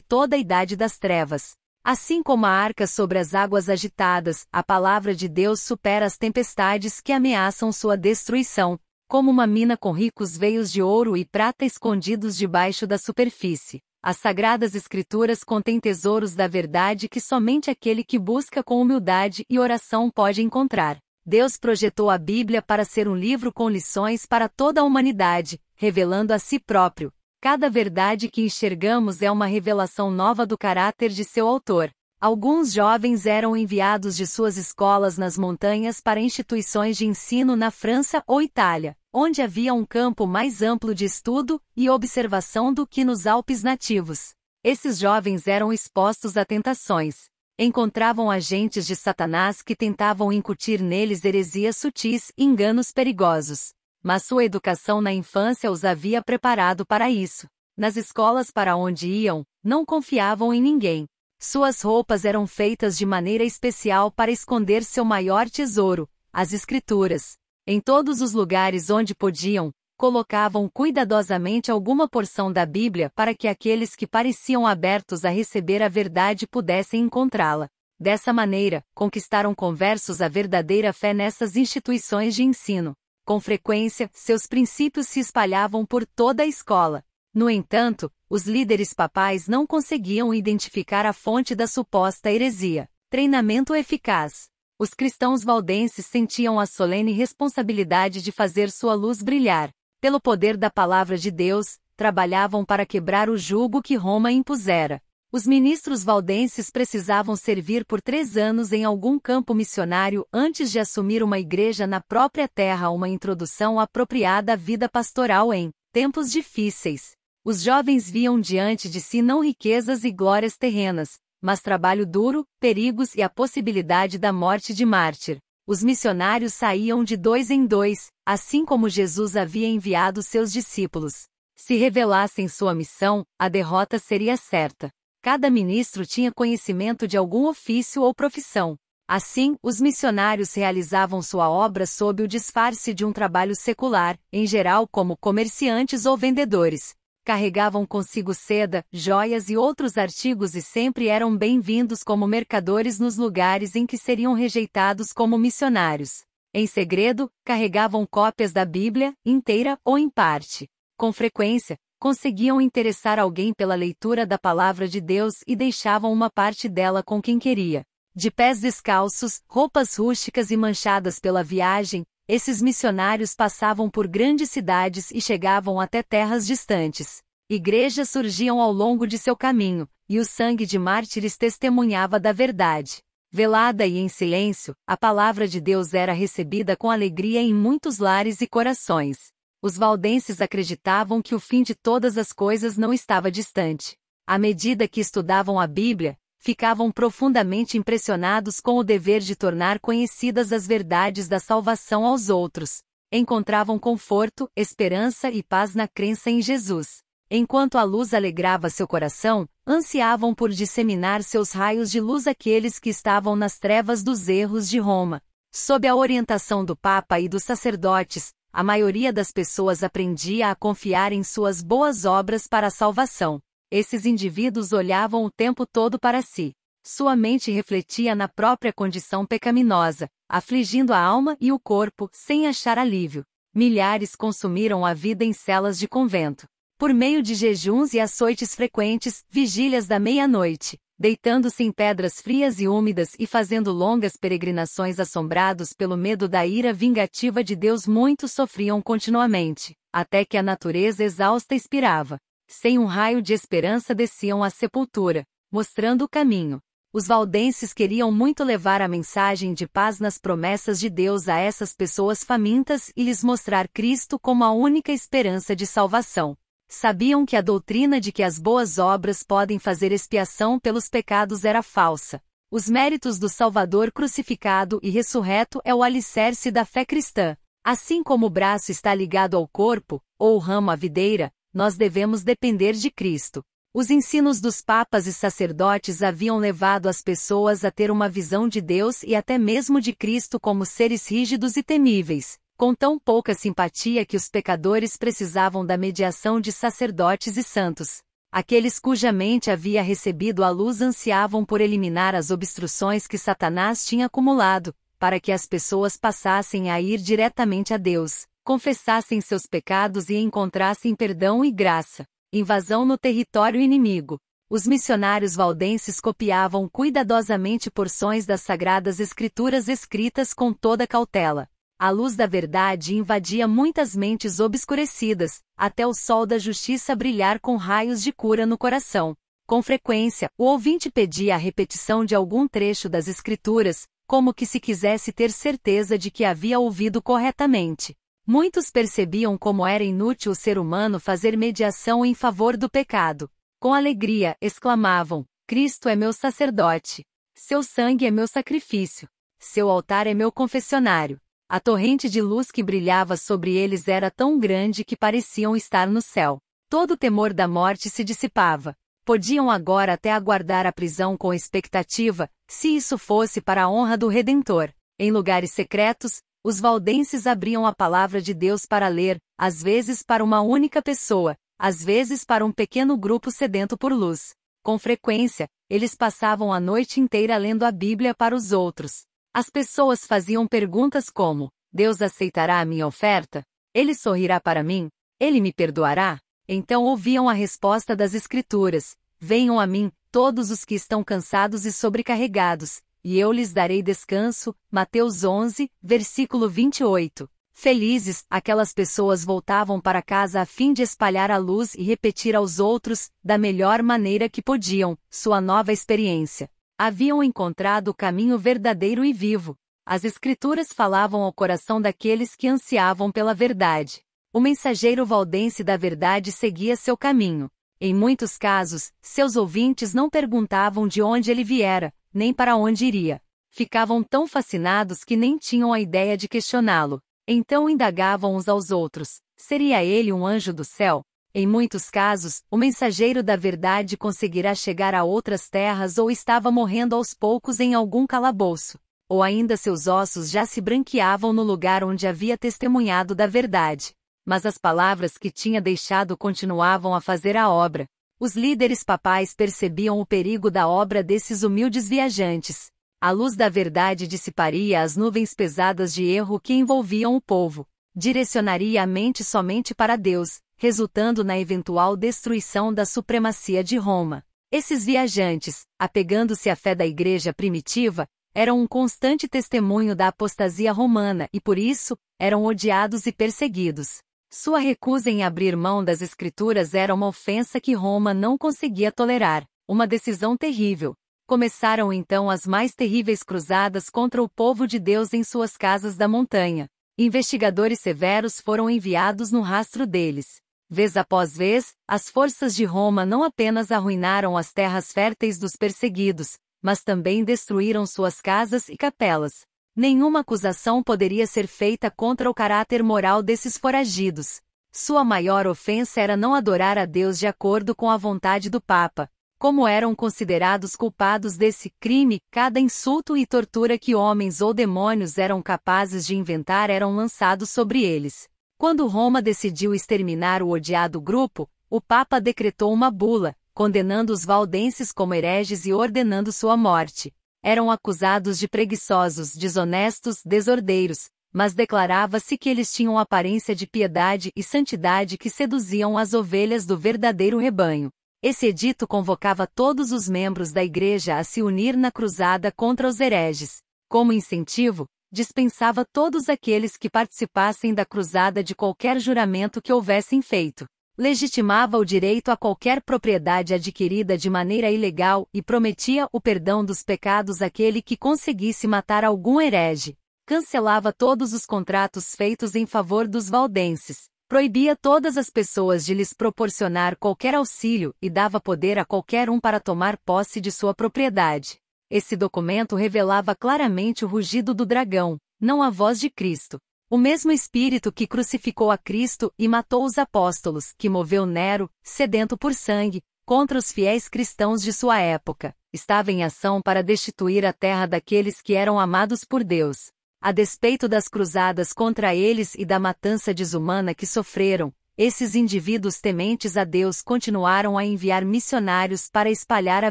toda 0.00 0.34
a 0.34 0.38
Idade 0.38 0.74
das 0.74 0.98
Trevas. 0.98 1.56
Assim 1.84 2.22
como 2.22 2.46
a 2.46 2.50
arca 2.50 2.86
sobre 2.86 3.18
as 3.18 3.34
águas 3.34 3.68
agitadas, 3.68 4.46
a 4.50 4.62
palavra 4.62 5.14
de 5.14 5.28
Deus 5.28 5.60
supera 5.60 6.06
as 6.06 6.16
tempestades 6.16 7.02
que 7.02 7.12
ameaçam 7.12 7.70
sua 7.70 7.98
destruição, 7.98 8.80
como 9.08 9.30
uma 9.30 9.46
mina 9.46 9.76
com 9.76 9.92
ricos 9.92 10.36
veios 10.36 10.70
de 10.70 10.82
ouro 10.82 11.16
e 11.16 11.24
prata 11.24 11.64
escondidos 11.64 12.36
debaixo 12.36 12.86
da 12.86 12.98
superfície. 12.98 13.80
As 14.02 14.18
sagradas 14.18 14.74
escrituras 14.74 15.42
contêm 15.42 15.80
tesouros 15.80 16.34
da 16.34 16.46
verdade 16.46 17.08
que 17.08 17.20
somente 17.20 17.70
aquele 17.70 18.04
que 18.04 18.18
busca 18.18 18.62
com 18.62 18.80
humildade 18.80 19.44
e 19.48 19.58
oração 19.58 20.10
pode 20.10 20.42
encontrar. 20.42 20.98
Deus 21.24 21.56
projetou 21.56 22.08
a 22.08 22.18
Bíblia 22.18 22.62
para 22.62 22.84
ser 22.84 23.08
um 23.08 23.16
livro 23.16 23.52
com 23.52 23.68
lições 23.68 24.24
para 24.24 24.48
toda 24.48 24.80
a 24.80 24.84
humanidade, 24.84 25.60
revelando 25.74 26.32
a 26.32 26.38
si 26.38 26.60
próprio. 26.60 27.12
Cada 27.40 27.68
verdade 27.68 28.28
que 28.28 28.42
enxergamos 28.42 29.22
é 29.22 29.30
uma 29.30 29.46
revelação 29.46 30.10
nova 30.10 30.46
do 30.46 30.56
caráter 30.56 31.10
de 31.10 31.24
seu 31.24 31.48
autor. 31.48 31.90
Alguns 32.18 32.72
jovens 32.72 33.26
eram 33.26 33.54
enviados 33.54 34.16
de 34.16 34.26
suas 34.26 34.56
escolas 34.56 35.18
nas 35.18 35.36
montanhas 35.36 36.00
para 36.00 36.18
instituições 36.18 36.96
de 36.96 37.06
ensino 37.06 37.54
na 37.54 37.70
França 37.70 38.24
ou 38.26 38.40
Itália, 38.40 38.96
onde 39.12 39.42
havia 39.42 39.74
um 39.74 39.84
campo 39.84 40.26
mais 40.26 40.62
amplo 40.62 40.94
de 40.94 41.04
estudo 41.04 41.60
e 41.76 41.90
observação 41.90 42.72
do 42.72 42.86
que 42.86 43.04
nos 43.04 43.26
Alpes 43.26 43.62
nativos. 43.62 44.34
Esses 44.64 44.98
jovens 44.98 45.46
eram 45.46 45.70
expostos 45.70 46.38
a 46.38 46.44
tentações, 46.44 47.28
encontravam 47.58 48.30
agentes 48.30 48.86
de 48.86 48.96
Satanás 48.96 49.60
que 49.60 49.76
tentavam 49.76 50.32
incutir 50.32 50.80
neles 50.80 51.22
heresias 51.22 51.76
sutis 51.76 52.32
e 52.34 52.44
enganos 52.44 52.92
perigosos. 52.92 53.74
Mas 54.02 54.22
sua 54.22 54.42
educação 54.42 55.02
na 55.02 55.12
infância 55.12 55.70
os 55.70 55.84
havia 55.84 56.22
preparado 56.22 56.86
para 56.86 57.10
isso. 57.10 57.46
Nas 57.76 57.94
escolas 57.94 58.50
para 58.50 58.74
onde 58.74 59.06
iam, 59.06 59.44
não 59.62 59.84
confiavam 59.84 60.54
em 60.54 60.62
ninguém. 60.62 61.06
Suas 61.38 61.82
roupas 61.82 62.24
eram 62.24 62.46
feitas 62.46 62.96
de 62.96 63.04
maneira 63.04 63.44
especial 63.44 64.10
para 64.10 64.30
esconder 64.30 64.82
seu 64.82 65.04
maior 65.04 65.50
tesouro, 65.50 66.08
as 66.32 66.52
Escrituras. 66.52 67.36
Em 67.66 67.78
todos 67.78 68.22
os 68.22 68.32
lugares 68.32 68.88
onde 68.88 69.14
podiam, 69.14 69.70
colocavam 69.98 70.68
cuidadosamente 70.68 71.70
alguma 71.70 72.08
porção 72.08 72.50
da 72.50 72.64
Bíblia 72.64 73.10
para 73.14 73.34
que 73.34 73.48
aqueles 73.48 73.94
que 73.94 74.06
pareciam 74.06 74.66
abertos 74.66 75.26
a 75.26 75.28
receber 75.28 75.82
a 75.82 75.88
verdade 75.88 76.46
pudessem 76.46 77.02
encontrá-la. 77.02 77.68
Dessa 78.00 78.32
maneira, 78.32 78.82
conquistaram 78.94 79.54
conversos 79.54 80.22
a 80.22 80.28
verdadeira 80.28 80.92
fé 80.92 81.12
nessas 81.12 81.54
instituições 81.54 82.34
de 82.34 82.44
ensino. 82.44 82.94
Com 83.26 83.40
frequência, 83.40 84.08
seus 84.12 84.46
princípios 84.46 85.08
se 85.08 85.20
espalhavam 85.20 85.84
por 85.84 86.06
toda 86.06 86.44
a 86.44 86.46
escola. 86.46 87.02
No 87.36 87.50
entanto, 87.50 88.10
os 88.30 88.46
líderes 88.46 88.94
papais 88.94 89.46
não 89.46 89.66
conseguiam 89.66 90.32
identificar 90.32 91.04
a 91.04 91.12
fonte 91.12 91.54
da 91.54 91.66
suposta 91.66 92.32
heresia. 92.32 92.88
Treinamento 93.10 93.74
eficaz. 93.74 94.48
Os 94.78 94.94
cristãos 94.94 95.44
valdenses 95.44 96.06
sentiam 96.06 96.58
a 96.58 96.64
solene 96.64 97.12
responsabilidade 97.12 98.22
de 98.22 98.32
fazer 98.32 98.70
sua 98.70 98.94
luz 98.94 99.20
brilhar 99.20 99.70
pelo 100.00 100.18
poder 100.18 100.56
da 100.56 100.70
palavra 100.70 101.18
de 101.18 101.30
Deus, 101.30 101.78
trabalhavam 101.96 102.64
para 102.64 102.86
quebrar 102.86 103.28
o 103.28 103.36
jugo 103.36 103.82
que 103.82 103.96
Roma 103.96 104.32
impusera. 104.32 105.02
Os 105.32 105.46
ministros 105.46 106.04
valdenses 106.04 106.70
precisavam 106.70 107.34
servir 107.36 107.84
por 107.84 108.00
três 108.00 108.36
anos 108.36 108.72
em 108.72 108.84
algum 108.84 109.18
campo 109.18 109.52
missionário 109.52 110.26
antes 110.32 110.70
de 110.70 110.78
assumir 110.78 111.22
uma 111.22 111.38
igreja 111.38 111.86
na 111.86 112.00
própria 112.00 112.48
terra 112.48 112.88
uma 112.88 113.10
introdução 113.10 113.78
apropriada 113.78 114.52
à 114.52 114.56
vida 114.56 114.88
pastoral 114.88 115.52
em 115.52 115.70
tempos 115.92 116.30
difíceis. 116.30 117.16
Os 117.46 117.62
jovens 117.62 118.10
viam 118.10 118.40
diante 118.40 118.90
de 118.90 119.00
si 119.00 119.22
não 119.22 119.40
riquezas 119.40 120.02
e 120.02 120.10
glórias 120.10 120.56
terrenas, 120.58 121.20
mas 121.40 121.62
trabalho 121.62 122.04
duro, 122.04 122.44
perigos 122.58 123.14
e 123.14 123.22
a 123.22 123.30
possibilidade 123.30 124.18
da 124.18 124.32
morte 124.32 124.74
de 124.74 124.84
mártir 124.84 125.38
os 125.66 125.82
missionários 125.82 126.54
saíam 126.54 127.02
de 127.02 127.16
dois 127.16 127.50
em 127.50 127.66
dois, 127.66 128.12
assim 128.24 128.64
como 128.64 128.88
Jesus 128.88 129.36
havia 129.36 129.66
enviado 129.66 130.22
seus 130.22 130.52
discípulos. 130.52 131.26
Se 131.56 131.74
revelassem 131.74 132.46
sua 132.46 132.72
missão, 132.72 133.24
a 133.36 133.48
derrota 133.48 133.98
seria 133.98 134.36
certa. 134.36 134.90
Cada 135.20 135.50
ministro 135.50 136.06
tinha 136.06 136.30
conhecimento 136.30 137.08
de 137.08 137.16
algum 137.16 137.48
ofício 137.48 138.00
ou 138.02 138.14
profissão. 138.14 138.76
Assim, 139.08 139.56
os 139.60 139.80
missionários 139.80 140.54
realizavam 140.54 141.20
sua 141.20 141.50
obra 141.50 141.84
sob 141.84 142.22
o 142.22 142.28
disfarce 142.28 142.94
de 142.94 143.04
um 143.04 143.12
trabalho 143.12 143.56
secular, 143.56 144.16
em 144.32 144.46
geral 144.46 144.86
como 144.86 145.16
comerciantes 145.16 146.06
ou 146.06 146.16
vendedores, 146.16 146.94
carregavam 147.26 147.84
consigo 147.84 148.32
seda, 148.32 148.84
joias 148.92 149.50
e 149.50 149.56
outros 149.56 149.98
artigos 149.98 150.54
e 150.54 150.62
sempre 150.62 151.08
eram 151.08 151.36
bem-vindos 151.36 152.04
como 152.04 152.24
mercadores 152.24 153.00
nos 153.00 153.16
lugares 153.16 153.74
em 153.74 153.84
que 153.84 153.98
seriam 153.98 154.32
rejeitados 154.32 155.12
como 155.12 155.36
missionários. 155.36 156.22
Em 156.54 156.68
segredo, 156.68 157.28
carregavam 157.44 158.06
cópias 158.08 158.52
da 158.52 158.64
Bíblia, 158.64 159.12
inteira 159.26 159.76
ou 159.84 159.98
em 159.98 160.08
parte. 160.08 160.68
Com 160.96 161.12
frequência, 161.12 161.76
conseguiam 161.98 162.60
interessar 162.60 163.18
alguém 163.18 163.52
pela 163.52 163.74
leitura 163.74 164.24
da 164.24 164.38
palavra 164.38 164.86
de 164.86 165.00
Deus 165.00 165.34
e 165.48 165.56
deixavam 165.56 166.12
uma 166.12 166.30
parte 166.30 166.68
dela 166.68 167.02
com 167.02 167.20
quem 167.20 167.40
queria. 167.40 167.82
De 168.14 168.30
pés 168.30 168.60
descalços, 168.60 169.40
roupas 169.48 169.96
rústicas 169.96 170.52
e 170.52 170.56
manchadas 170.56 171.18
pela 171.18 171.42
viagem, 171.42 172.04
esses 172.28 172.60
missionários 172.60 173.34
passavam 173.34 173.88
por 173.88 174.08
grandes 174.08 174.50
cidades 174.50 175.10
e 175.12 175.20
chegavam 175.20 175.80
até 175.80 176.02
terras 176.02 176.46
distantes. 176.46 177.22
Igrejas 177.48 178.10
surgiam 178.10 178.60
ao 178.60 178.72
longo 178.72 179.06
de 179.06 179.16
seu 179.16 179.36
caminho, 179.36 179.88
e 180.08 180.18
o 180.18 180.24
sangue 180.24 180.66
de 180.66 180.78
mártires 180.78 181.36
testemunhava 181.36 182.18
da 182.18 182.32
verdade. 182.32 182.98
Velada 183.30 183.86
e 183.86 183.98
em 183.98 184.08
silêncio, 184.08 184.74
a 184.86 184.96
palavra 184.96 185.46
de 185.46 185.60
Deus 185.60 185.94
era 185.94 186.12
recebida 186.12 186.76
com 186.76 186.90
alegria 186.90 187.40
em 187.40 187.54
muitos 187.54 187.98
lares 187.98 188.40
e 188.40 188.46
corações. 188.48 189.30
Os 189.62 189.76
valdenses 189.76 190.40
acreditavam 190.40 191.22
que 191.22 191.34
o 191.34 191.40
fim 191.40 191.62
de 191.62 191.74
todas 191.74 192.18
as 192.18 192.32
coisas 192.32 192.76
não 192.76 192.92
estava 192.92 193.30
distante. 193.30 193.96
À 194.26 194.38
medida 194.38 194.88
que 194.88 195.00
estudavam 195.00 195.60
a 195.60 195.66
Bíblia, 195.68 196.18
ficavam 196.46 196.92
profundamente 196.92 197.76
impressionados 197.76 198.60
com 198.60 198.78
o 198.78 198.84
dever 198.84 199.20
de 199.20 199.34
tornar 199.34 199.80
conhecidas 199.80 200.52
as 200.52 200.64
verdades 200.64 201.26
da 201.26 201.40
salvação 201.40 202.06
aos 202.06 202.28
outros. 202.28 202.84
Encontravam 203.10 203.80
conforto, 203.80 204.48
esperança 204.54 205.28
e 205.28 205.42
paz 205.42 205.74
na 205.74 205.88
crença 205.88 206.30
em 206.30 206.40
Jesus. 206.40 207.02
Enquanto 207.28 207.76
a 207.76 207.82
luz 207.82 208.14
alegrava 208.14 208.70
seu 208.70 208.86
coração, 208.86 209.48
ansiavam 209.66 210.32
por 210.32 210.50
disseminar 210.50 211.24
seus 211.24 211.50
raios 211.50 211.90
de 211.90 212.00
luz 212.00 212.28
àqueles 212.28 212.78
que 212.78 212.90
estavam 212.90 213.34
nas 213.34 213.58
trevas 213.58 214.04
dos 214.04 214.28
erros 214.28 214.68
de 214.68 214.78
Roma. 214.78 215.20
Sob 215.52 215.88
a 215.88 215.96
orientação 215.96 216.64
do 216.64 216.76
Papa 216.76 217.18
e 217.18 217.28
dos 217.28 217.42
sacerdotes, 217.42 218.30
a 218.52 218.62
maioria 218.62 219.12
das 219.12 219.32
pessoas 219.32 219.82
aprendia 219.82 220.52
a 220.52 220.54
confiar 220.54 221.12
em 221.12 221.24
suas 221.24 221.60
boas 221.60 222.04
obras 222.04 222.46
para 222.46 222.68
a 222.68 222.70
salvação. 222.70 223.40
Esses 223.78 224.06
indivíduos 224.06 224.72
olhavam 224.72 225.22
o 225.26 225.30
tempo 225.30 225.66
todo 225.66 225.98
para 225.98 226.22
si. 226.22 226.54
Sua 226.82 227.14
mente 227.14 227.50
refletia 227.50 228.14
na 228.14 228.26
própria 228.26 228.72
condição 228.72 229.26
pecaminosa, 229.26 230.08
afligindo 230.26 230.94
a 230.94 230.98
alma 230.98 231.36
e 231.38 231.52
o 231.52 231.60
corpo, 231.60 232.08
sem 232.10 232.46
achar 232.46 232.78
alívio. 232.78 233.22
Milhares 233.54 234.16
consumiram 234.16 234.86
a 234.86 234.94
vida 234.94 235.26
em 235.26 235.34
celas 235.34 235.78
de 235.78 235.86
convento. 235.86 236.46
Por 236.78 236.94
meio 236.94 237.22
de 237.22 237.34
jejuns 237.34 237.92
e 237.92 238.00
açoites 238.00 238.54
frequentes, 238.54 239.22
vigílias 239.28 239.86
da 239.86 239.98
meia-noite, 239.98 240.78
deitando-se 240.98 241.62
em 241.62 241.70
pedras 241.70 242.18
frias 242.18 242.58
e 242.58 242.66
úmidas 242.66 243.10
e 243.18 243.26
fazendo 243.26 243.72
longas 243.72 244.16
peregrinações 244.16 244.98
assombrados 244.98 245.74
pelo 245.74 245.98
medo 245.98 246.26
da 246.26 246.46
ira 246.46 246.72
vingativa 246.72 247.44
de 247.44 247.54
Deus, 247.54 247.86
muitos 247.86 248.32
sofriam 248.32 248.80
continuamente, 248.80 249.76
até 249.92 250.24
que 250.24 250.38
a 250.38 250.42
natureza 250.42 251.04
exausta 251.04 251.54
expirava 251.54 252.18
sem 252.46 252.78
um 252.78 252.84
raio 252.84 253.20
de 253.20 253.32
esperança 253.32 253.94
desciam 253.94 254.42
à 254.42 254.50
sepultura, 254.50 255.26
mostrando 255.50 256.02
o 256.02 256.08
caminho. 256.08 256.60
Os 256.92 257.06
valdenses 257.06 257.74
queriam 257.74 258.10
muito 258.10 258.42
levar 258.42 258.80
a 258.80 258.88
mensagem 258.88 259.52
de 259.52 259.68
paz 259.68 260.00
nas 260.00 260.16
promessas 260.16 260.80
de 260.80 260.88
Deus 260.88 261.28
a 261.28 261.38
essas 261.38 261.74
pessoas 261.74 262.24
famintas 262.24 262.90
e 262.96 263.04
lhes 263.04 263.22
mostrar 263.22 263.68
Cristo 263.68 264.18
como 264.18 264.42
a 264.44 264.52
única 264.52 264.92
esperança 264.92 265.54
de 265.54 265.66
salvação. 265.66 266.36
Sabiam 266.68 267.26
que 267.26 267.36
a 267.36 267.42
doutrina 267.42 268.00
de 268.00 268.10
que 268.10 268.22
as 268.22 268.38
boas 268.38 268.78
obras 268.78 269.22
podem 269.22 269.58
fazer 269.58 269.92
expiação 269.92 270.58
pelos 270.58 270.88
pecados 270.88 271.44
era 271.44 271.62
falsa. 271.62 272.22
Os 272.50 272.68
méritos 272.68 273.18
do 273.18 273.28
Salvador 273.28 273.92
crucificado 273.92 274.80
e 274.82 274.88
ressurreto 274.88 275.60
é 275.64 275.74
o 275.74 275.82
alicerce 275.82 276.50
da 276.50 276.64
fé 276.64 276.84
cristã. 276.84 277.36
Assim 277.62 278.02
como 278.02 278.26
o 278.26 278.30
braço 278.30 278.70
está 278.70 278.94
ligado 278.94 279.36
ao 279.36 279.46
corpo, 279.46 280.00
ou 280.18 280.36
o 280.36 280.38
ramo 280.38 280.70
à 280.70 280.76
videira, 280.76 281.32
nós 281.56 281.74
devemos 281.74 282.22
depender 282.22 282.74
de 282.74 282.90
Cristo. 282.90 283.42
Os 283.72 283.88
ensinos 283.88 284.42
dos 284.42 284.60
papas 284.60 285.06
e 285.06 285.12
sacerdotes 285.12 286.02
haviam 286.02 286.36
levado 286.36 286.86
as 286.86 287.00
pessoas 287.00 287.64
a 287.64 287.70
ter 287.70 287.90
uma 287.90 288.10
visão 288.10 288.46
de 288.46 288.60
Deus 288.60 289.02
e 289.02 289.14
até 289.14 289.38
mesmo 289.38 289.80
de 289.80 289.94
Cristo 289.94 290.38
como 290.38 290.66
seres 290.66 291.10
rígidos 291.10 291.56
e 291.56 291.62
temíveis, 291.62 292.36
com 292.58 292.74
tão 292.74 292.98
pouca 292.98 293.32
simpatia 293.32 294.04
que 294.04 294.18
os 294.18 294.28
pecadores 294.28 294.98
precisavam 294.98 295.64
da 295.64 295.78
mediação 295.78 296.38
de 296.38 296.52
sacerdotes 296.52 297.38
e 297.38 297.42
santos. 297.42 298.02
Aqueles 298.30 298.78
cuja 298.78 299.10
mente 299.10 299.50
havia 299.50 299.82
recebido 299.82 300.44
a 300.44 300.50
luz 300.50 300.82
ansiavam 300.82 301.42
por 301.42 301.62
eliminar 301.62 302.14
as 302.14 302.30
obstruções 302.30 303.06
que 303.06 303.16
Satanás 303.16 303.86
tinha 303.86 304.04
acumulado, 304.04 304.74
para 304.98 305.18
que 305.18 305.32
as 305.32 305.46
pessoas 305.46 305.96
passassem 305.96 306.70
a 306.70 306.78
ir 306.82 306.98
diretamente 306.98 307.72
a 307.72 307.78
Deus, 307.78 308.26
confessassem 308.46 309.20
seus 309.20 309.42
pecados 309.44 310.08
e 310.08 310.14
encontrassem 310.14 310.94
perdão 310.94 311.44
e 311.44 311.50
graça. 311.50 312.06
Invasão 312.32 312.84
no 312.84 312.96
território 312.96 313.60
inimigo. 313.60 314.20
Os 314.48 314.64
missionários 314.68 315.34
valdenses 315.34 315.98
copiavam 316.00 316.68
cuidadosamente 316.68 317.72
porções 317.72 318.24
das 318.24 318.42
sagradas 318.42 319.00
escrituras 319.00 319.66
escritas 319.66 320.32
com 320.32 320.52
toda 320.52 320.86
cautela. 320.86 321.48
A 321.76 321.90
luz 321.90 322.14
da 322.14 322.24
verdade 322.24 322.94
invadia 322.94 323.48
muitas 323.48 323.96
mentes 323.96 324.38
obscurecidas, 324.38 325.40
até 325.58 325.84
o 325.84 325.92
sol 325.92 326.24
da 326.24 326.38
justiça 326.38 326.94
brilhar 326.94 327.40
com 327.40 327.56
raios 327.56 328.00
de 328.00 328.12
cura 328.12 328.46
no 328.46 328.56
coração. 328.56 329.16
Com 329.44 329.60
frequência, 329.60 330.30
o 330.38 330.44
ouvinte 330.44 330.88
pedia 330.88 331.34
a 331.34 331.38
repetição 331.38 332.04
de 332.04 332.14
algum 332.14 332.46
trecho 332.46 332.88
das 332.88 333.08
Escrituras, 333.08 333.88
como 334.06 334.32
que 334.32 334.46
se 334.46 334.60
quisesse 334.60 335.12
ter 335.12 335.32
certeza 335.32 335.98
de 335.98 336.12
que 336.12 336.24
havia 336.24 336.60
ouvido 336.60 337.02
corretamente. 337.02 337.92
Muitos 338.28 338.72
percebiam 338.72 339.38
como 339.38 339.64
era 339.64 339.84
inútil 339.84 340.32
o 340.32 340.34
ser 340.34 340.58
humano 340.58 340.98
fazer 340.98 341.38
mediação 341.38 342.04
em 342.04 342.12
favor 342.12 342.56
do 342.56 342.68
pecado. 342.68 343.30
Com 343.60 343.72
alegria, 343.72 344.36
exclamavam: 344.40 345.24
Cristo 345.46 345.88
é 345.88 345.94
meu 345.94 346.12
sacerdote. 346.12 347.04
Seu 347.36 347.62
sangue 347.62 348.04
é 348.04 348.10
meu 348.10 348.26
sacrifício. 348.26 349.08
Seu 349.38 349.70
altar 349.70 350.08
é 350.08 350.14
meu 350.14 350.32
confessionário. 350.32 351.20
A 351.48 351.60
torrente 351.60 352.10
de 352.10 352.20
luz 352.20 352.50
que 352.50 352.64
brilhava 352.64 353.16
sobre 353.16 353.54
eles 353.54 353.86
era 353.86 354.10
tão 354.10 354.40
grande 354.40 354.84
que 354.84 354.96
pareciam 354.96 355.54
estar 355.54 355.86
no 355.86 356.02
céu. 356.02 356.40
Todo 356.68 356.94
o 356.94 356.96
temor 356.96 357.32
da 357.32 357.46
morte 357.46 357.88
se 357.88 358.02
dissipava. 358.02 358.74
Podiam 359.04 359.48
agora 359.48 359.92
até 359.92 360.10
aguardar 360.10 360.66
a 360.66 360.72
prisão 360.72 361.16
com 361.16 361.32
expectativa, 361.32 362.28
se 362.48 362.74
isso 362.74 362.98
fosse 362.98 363.40
para 363.40 363.62
a 363.62 363.70
honra 363.70 363.96
do 363.96 364.08
Redentor. 364.08 364.72
Em 364.98 365.12
lugares 365.12 365.52
secretos, 365.52 366.22
os 366.46 366.60
valdenses 366.60 367.26
abriam 367.26 367.66
a 367.66 367.74
palavra 367.74 368.22
de 368.22 368.32
Deus 368.32 368.66
para 368.66 368.86
ler, 368.86 369.18
às 369.36 369.60
vezes 369.60 370.00
para 370.00 370.22
uma 370.22 370.42
única 370.42 370.80
pessoa, 370.80 371.36
às 371.58 371.82
vezes 371.82 372.24
para 372.24 372.46
um 372.46 372.52
pequeno 372.52 372.96
grupo 372.96 373.32
sedento 373.32 373.76
por 373.76 373.92
luz. 373.92 374.32
Com 374.62 374.78
frequência, 374.78 375.48
eles 375.68 375.96
passavam 375.96 376.52
a 376.52 376.60
noite 376.60 377.00
inteira 377.00 377.36
lendo 377.36 377.64
a 377.64 377.72
Bíblia 377.72 378.14
para 378.14 378.32
os 378.32 378.52
outros. 378.52 379.06
As 379.34 379.50
pessoas 379.50 380.06
faziam 380.06 380.46
perguntas 380.46 381.10
como: 381.10 381.50
Deus 381.72 382.00
aceitará 382.00 382.60
a 382.60 382.64
minha 382.64 382.86
oferta? 382.86 383.42
Ele 383.74 383.92
sorrirá 383.92 384.40
para 384.40 384.62
mim? 384.62 384.88
Ele 385.18 385.40
me 385.40 385.52
perdoará? 385.52 386.20
Então 386.46 386.84
ouviam 386.84 387.28
a 387.28 387.32
resposta 387.32 387.96
das 387.96 388.14
Escrituras: 388.14 388.94
Venham 389.18 389.58
a 389.58 389.66
mim, 389.66 389.90
todos 390.12 390.52
os 390.52 390.64
que 390.64 390.76
estão 390.76 391.02
cansados 391.02 391.66
e 391.66 391.72
sobrecarregados, 391.72 392.80
e 393.08 393.20
eu 393.20 393.30
lhes 393.30 393.52
darei 393.52 393.84
descanso. 393.84 394.52
Mateus 394.68 395.22
11, 395.22 395.70
versículo 395.80 396.48
28. 396.48 397.30
Felizes, 397.52 398.26
aquelas 398.28 398.72
pessoas 398.72 399.24
voltavam 399.24 399.80
para 399.80 400.02
casa 400.02 400.40
a 400.40 400.44
fim 400.44 400.72
de 400.72 400.82
espalhar 400.82 401.30
a 401.30 401.36
luz 401.36 401.76
e 401.76 401.84
repetir 401.84 402.34
aos 402.34 402.58
outros, 402.58 403.08
da 403.22 403.38
melhor 403.38 403.80
maneira 403.80 404.28
que 404.28 404.42
podiam, 404.42 404.98
sua 405.08 405.40
nova 405.40 405.72
experiência. 405.72 406.50
Haviam 406.76 407.22
encontrado 407.22 407.88
o 407.88 407.94
caminho 407.94 408.36
verdadeiro 408.36 409.04
e 409.04 409.12
vivo. 409.12 409.56
As 409.86 410.02
Escrituras 410.02 410.72
falavam 410.72 411.22
ao 411.22 411.32
coração 411.32 411.80
daqueles 411.80 412.34
que 412.34 412.48
ansiavam 412.48 413.12
pela 413.12 413.32
verdade. 413.32 414.02
O 414.32 414.40
mensageiro 414.40 415.06
valdense 415.06 415.62
da 415.62 415.76
verdade 415.76 416.32
seguia 416.32 416.74
seu 416.74 416.96
caminho. 416.96 417.48
Em 417.78 417.94
muitos 417.94 418.38
casos, 418.38 418.90
seus 419.02 419.36
ouvintes 419.36 419.92
não 419.92 420.08
perguntavam 420.08 420.88
de 420.88 421.02
onde 421.02 421.30
ele 421.30 421.44
viera, 421.44 421.92
nem 422.12 422.32
para 422.32 422.56
onde 422.56 422.86
iria. 422.86 423.20
Ficavam 423.50 424.02
tão 424.02 424.26
fascinados 424.26 425.04
que 425.04 425.14
nem 425.14 425.36
tinham 425.36 425.74
a 425.74 425.78
ideia 425.78 426.16
de 426.16 426.26
questioná-lo. 426.26 427.02
Então 427.28 427.68
indagavam 427.68 428.34
uns 428.34 428.48
aos 428.48 428.70
outros: 428.70 429.20
seria 429.36 429.84
ele 429.84 430.10
um 430.10 430.26
anjo 430.26 430.54
do 430.54 430.64
céu? 430.64 431.02
Em 431.34 431.46
muitos 431.46 431.90
casos, 431.90 432.42
o 432.50 432.56
mensageiro 432.56 433.22
da 433.22 433.36
verdade 433.36 433.94
conseguirá 433.94 434.54
chegar 434.54 434.94
a 434.94 435.04
outras 435.04 435.50
terras 435.50 435.98
ou 435.98 436.10
estava 436.10 436.50
morrendo 436.50 436.96
aos 436.96 437.12
poucos 437.12 437.60
em 437.60 437.74
algum 437.74 438.06
calabouço. 438.06 438.78
Ou 439.06 439.22
ainda 439.22 439.54
seus 439.54 439.86
ossos 439.86 440.30
já 440.30 440.46
se 440.46 440.62
branqueavam 440.62 441.30
no 441.34 441.42
lugar 441.42 441.84
onde 441.84 442.06
havia 442.06 442.38
testemunhado 442.38 443.14
da 443.14 443.26
verdade. 443.26 443.92
Mas 444.26 444.44
as 444.44 444.58
palavras 444.58 445.16
que 445.16 445.30
tinha 445.30 445.60
deixado 445.60 446.16
continuavam 446.16 446.96
a 446.96 447.00
fazer 447.00 447.36
a 447.36 447.48
obra. 447.48 447.86
Os 448.18 448.34
líderes 448.34 448.82
papais 448.82 449.32
percebiam 449.32 450.00
o 450.00 450.04
perigo 450.04 450.50
da 450.50 450.66
obra 450.66 451.00
desses 451.00 451.44
humildes 451.44 451.88
viajantes. 451.88 452.66
A 453.00 453.12
luz 453.12 453.36
da 453.36 453.48
verdade 453.48 454.08
dissiparia 454.08 454.82
as 454.82 454.96
nuvens 454.96 455.32
pesadas 455.32 455.94
de 455.94 456.04
erro 456.04 456.40
que 456.40 456.54
envolviam 456.54 457.14
o 457.14 457.20
povo. 457.20 457.64
Direcionaria 457.94 458.82
a 458.82 458.86
mente 458.86 459.22
somente 459.22 459.74
para 459.74 459.96
Deus, 459.96 460.40
resultando 460.56 461.22
na 461.22 461.38
eventual 461.38 461.96
destruição 461.96 462.74
da 462.74 462.84
supremacia 462.84 463.62
de 463.62 463.76
Roma. 463.76 464.24
Esses 464.50 464.84
viajantes, 464.84 465.64
apegando-se 465.78 466.50
à 466.50 466.56
fé 466.56 466.74
da 466.74 466.86
igreja 466.86 467.32
primitiva, 467.32 468.08
eram 468.34 468.60
um 468.60 468.66
constante 468.66 469.28
testemunho 469.28 469.94
da 469.94 470.08
apostasia 470.08 470.72
romana 470.72 471.28
e 471.32 471.40
por 471.40 471.58
isso, 471.58 471.96
eram 472.18 472.44
odiados 472.44 473.06
e 473.06 473.12
perseguidos. 473.12 473.98
Sua 474.30 474.58
recusa 474.58 475.10
em 475.10 475.22
abrir 475.22 475.56
mão 475.56 475.84
das 475.84 476.02
escrituras 476.02 476.74
era 476.74 476.94
uma 476.94 477.06
ofensa 477.06 477.60
que 477.60 477.72
Roma 477.74 478.12
não 478.12 478.36
conseguia 478.36 478.90
tolerar, 478.90 479.46
uma 479.68 479.86
decisão 479.86 480.36
terrível. 480.36 480.94
Começaram 481.26 481.92
então 481.92 482.28
as 482.28 482.46
mais 482.46 482.74
terríveis 482.74 483.22
cruzadas 483.22 483.88
contra 483.88 484.22
o 484.22 484.28
povo 484.28 484.66
de 484.66 484.78
Deus 484.78 485.12
em 485.12 485.24
suas 485.24 485.56
casas 485.56 485.96
da 485.96 486.08
montanha. 486.08 486.68
Investigadores 486.98 487.80
severos 487.80 488.40
foram 488.40 488.68
enviados 488.70 489.30
no 489.30 489.40
rastro 489.40 489.86
deles. 489.86 490.40
Vez 490.68 490.96
após 490.96 491.36
vez, 491.36 491.74
as 491.86 492.08
forças 492.08 492.54
de 492.54 492.64
Roma 492.64 493.06
não 493.06 493.22
apenas 493.22 493.70
arruinaram 493.70 494.36
as 494.36 494.52
terras 494.52 494.92
férteis 494.92 495.38
dos 495.38 495.54
perseguidos, 495.54 496.36
mas 496.60 496.82
também 496.82 497.22
destruíram 497.22 497.86
suas 497.86 498.20
casas 498.20 498.68
e 498.68 498.76
capelas. 498.76 499.46
Nenhuma 499.76 500.20
acusação 500.20 500.82
poderia 500.82 501.26
ser 501.26 501.46
feita 501.46 501.90
contra 501.90 502.30
o 502.30 502.34
caráter 502.34 502.82
moral 502.82 503.22
desses 503.22 503.58
foragidos. 503.58 504.40
Sua 504.72 505.04
maior 505.04 505.46
ofensa 505.46 506.00
era 506.00 506.16
não 506.16 506.34
adorar 506.34 506.78
a 506.78 506.86
Deus 506.86 507.18
de 507.18 507.26
acordo 507.26 507.74
com 507.74 507.90
a 507.90 507.96
vontade 507.98 508.48
do 508.48 508.58
Papa. 508.58 509.06
Como 509.38 509.68
eram 509.68 509.94
considerados 509.94 510.74
culpados 510.74 511.36
desse 511.36 511.68
crime, 511.78 512.22
cada 512.30 512.58
insulto 512.58 513.18
e 513.18 513.26
tortura 513.26 513.78
que 513.78 513.94
homens 513.94 514.40
ou 514.40 514.54
demônios 514.54 515.18
eram 515.18 515.42
capazes 515.42 516.06
de 516.06 516.16
inventar 516.16 516.70
eram 516.70 516.96
lançados 516.96 517.50
sobre 517.50 517.82
eles. 517.82 518.30
Quando 518.56 518.88
Roma 518.88 519.20
decidiu 519.20 519.74
exterminar 519.74 520.42
o 520.42 520.48
odiado 520.48 520.98
grupo, 521.02 521.50
o 521.68 521.82
Papa 521.82 522.18
decretou 522.18 522.72
uma 522.72 522.90
bula, 522.90 523.36
condenando 523.52 524.10
os 524.10 524.24
valdenses 524.24 524.90
como 524.90 525.12
hereges 525.12 525.66
e 525.66 525.74
ordenando 525.74 526.32
sua 526.32 526.56
morte. 526.56 527.12
Eram 527.48 527.70
acusados 527.70 528.40
de 528.40 528.48
preguiçosos, 528.48 529.36
desonestos, 529.36 530.16
desordeiros, 530.24 531.08
mas 531.32 531.54
declarava-se 531.54 532.36
que 532.36 532.48
eles 532.48 532.72
tinham 532.72 532.98
aparência 532.98 533.54
de 533.54 533.68
piedade 533.68 534.32
e 534.34 534.42
santidade 534.42 535.16
que 535.16 535.30
seduziam 535.30 535.96
as 535.96 536.12
ovelhas 536.12 536.66
do 536.66 536.76
verdadeiro 536.76 537.38
rebanho. 537.38 537.88
Esse 538.20 538.46
edito 538.46 538.84
convocava 538.84 539.46
todos 539.46 539.92
os 539.92 540.08
membros 540.08 540.50
da 540.50 540.64
igreja 540.64 541.18
a 541.18 541.22
se 541.22 541.40
unir 541.40 541.76
na 541.76 541.92
cruzada 541.92 542.50
contra 542.50 542.88
os 542.88 542.98
hereges. 542.98 543.58
Como 543.88 544.12
incentivo, 544.12 544.84
dispensava 545.12 545.84
todos 545.84 546.28
aqueles 546.28 546.76
que 546.76 546.90
participassem 546.90 547.72
da 547.72 547.86
cruzada 547.86 548.42
de 548.42 548.56
qualquer 548.56 548.98
juramento 548.98 549.62
que 549.62 549.72
houvessem 549.72 550.20
feito. 550.20 550.66
Legitimava 550.98 551.76
o 551.76 551.84
direito 551.84 552.30
a 552.30 552.38
qualquer 552.38 552.80
propriedade 552.80 553.52
adquirida 553.52 554.16
de 554.16 554.30
maneira 554.30 554.70
ilegal 554.70 555.28
e 555.32 555.42
prometia 555.42 556.08
o 556.10 556.18
perdão 556.18 556.64
dos 556.64 556.82
pecados 556.82 557.42
àquele 557.42 557.82
que 557.82 557.98
conseguisse 557.98 558.66
matar 558.66 559.04
algum 559.04 559.38
herege. 559.38 559.94
Cancelava 560.24 560.94
todos 560.94 561.34
os 561.34 561.44
contratos 561.44 562.14
feitos 562.14 562.54
em 562.54 562.64
favor 562.64 563.06
dos 563.06 563.28
valdenses. 563.28 564.08
Proibia 564.26 564.74
todas 564.74 565.18
as 565.18 565.28
pessoas 565.28 565.84
de 565.84 565.92
lhes 565.92 566.14
proporcionar 566.14 566.96
qualquer 566.96 567.34
auxílio 567.34 567.94
e 568.00 568.08
dava 568.08 568.40
poder 568.40 568.78
a 568.78 568.84
qualquer 568.86 569.28
um 569.28 569.38
para 569.38 569.60
tomar 569.60 569.98
posse 569.98 570.40
de 570.40 570.50
sua 570.50 570.74
propriedade. 570.74 571.58
Esse 571.90 572.16
documento 572.16 572.74
revelava 572.74 573.34
claramente 573.34 574.02
o 574.02 574.08
rugido 574.08 574.54
do 574.54 574.64
dragão, 574.64 575.18
não 575.38 575.62
a 575.62 575.68
voz 575.68 576.00
de 576.00 576.08
Cristo. 576.08 576.58
O 576.88 576.96
mesmo 576.96 577.32
Espírito 577.32 577.90
que 577.90 578.06
crucificou 578.06 578.70
a 578.70 578.78
Cristo 578.78 579.34
e 579.36 579.48
matou 579.48 579.84
os 579.84 579.98
apóstolos, 579.98 580.72
que 580.78 580.88
moveu 580.88 581.26
Nero, 581.26 581.68
sedento 581.82 582.38
por 582.38 582.54
sangue, 582.54 583.02
contra 583.24 583.58
os 583.58 583.72
fiéis 583.72 584.08
cristãos 584.08 584.62
de 584.62 584.72
sua 584.72 585.00
época, 585.00 585.52
estava 585.72 586.12
em 586.12 586.22
ação 586.22 586.62
para 586.62 586.84
destituir 586.84 587.44
a 587.44 587.52
terra 587.52 587.86
daqueles 587.86 588.40
que 588.40 588.54
eram 588.54 588.78
amados 588.78 589.24
por 589.24 589.42
Deus. 589.42 589.90
A 590.20 590.30
despeito 590.30 590.88
das 590.88 591.08
cruzadas 591.08 591.72
contra 591.72 592.14
eles 592.14 592.54
e 592.54 592.64
da 592.64 592.78
matança 592.78 593.34
desumana 593.34 593.92
que 593.92 594.06
sofreram, 594.06 594.72
esses 594.96 595.34
indivíduos 595.34 596.00
tementes 596.00 596.56
a 596.56 596.62
Deus 596.62 597.02
continuaram 597.02 597.76
a 597.76 597.84
enviar 597.84 598.24
missionários 598.24 599.10
para 599.10 599.28
espalhar 599.28 599.84
a 599.84 599.90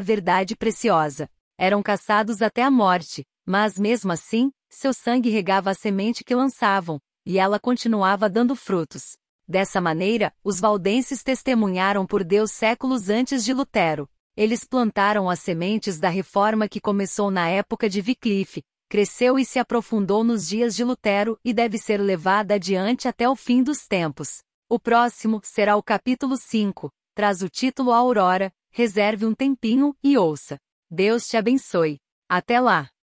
verdade 0.00 0.56
preciosa. 0.56 1.28
Eram 1.58 1.82
caçados 1.82 2.40
até 2.40 2.62
a 2.62 2.70
morte, 2.70 3.22
mas 3.44 3.78
mesmo 3.78 4.12
assim, 4.12 4.50
seu 4.76 4.92
sangue 4.92 5.30
regava 5.30 5.70
a 5.70 5.74
semente 5.74 6.22
que 6.22 6.34
lançavam, 6.34 7.00
e 7.24 7.38
ela 7.38 7.58
continuava 7.58 8.28
dando 8.28 8.54
frutos. 8.54 9.16
Dessa 9.48 9.80
maneira, 9.80 10.34
os 10.44 10.60
valdenses 10.60 11.22
testemunharam 11.22 12.04
por 12.04 12.22
Deus 12.22 12.52
séculos 12.52 13.08
antes 13.08 13.42
de 13.42 13.54
Lutero. 13.54 14.06
Eles 14.36 14.64
plantaram 14.64 15.30
as 15.30 15.40
sementes 15.40 15.98
da 15.98 16.10
reforma 16.10 16.68
que 16.68 16.78
começou 16.78 17.30
na 17.30 17.48
época 17.48 17.88
de 17.88 18.00
Wycliffe, 18.00 18.62
cresceu 18.86 19.38
e 19.38 19.46
se 19.46 19.58
aprofundou 19.58 20.22
nos 20.22 20.46
dias 20.46 20.76
de 20.76 20.84
Lutero 20.84 21.38
e 21.42 21.54
deve 21.54 21.78
ser 21.78 21.98
levada 21.98 22.56
adiante 22.56 23.08
até 23.08 23.26
o 23.26 23.34
fim 23.34 23.62
dos 23.62 23.86
tempos. 23.86 24.42
O 24.68 24.78
próximo 24.78 25.40
será 25.42 25.74
o 25.76 25.82
capítulo 25.82 26.36
5, 26.36 26.90
traz 27.14 27.40
o 27.40 27.48
título 27.48 27.92
Aurora, 27.92 28.52
reserve 28.70 29.24
um 29.24 29.34
tempinho 29.34 29.96
e 30.04 30.18
ouça. 30.18 30.58
Deus 30.90 31.26
te 31.26 31.38
abençoe. 31.38 31.98
Até 32.28 32.60
lá! 32.60 32.90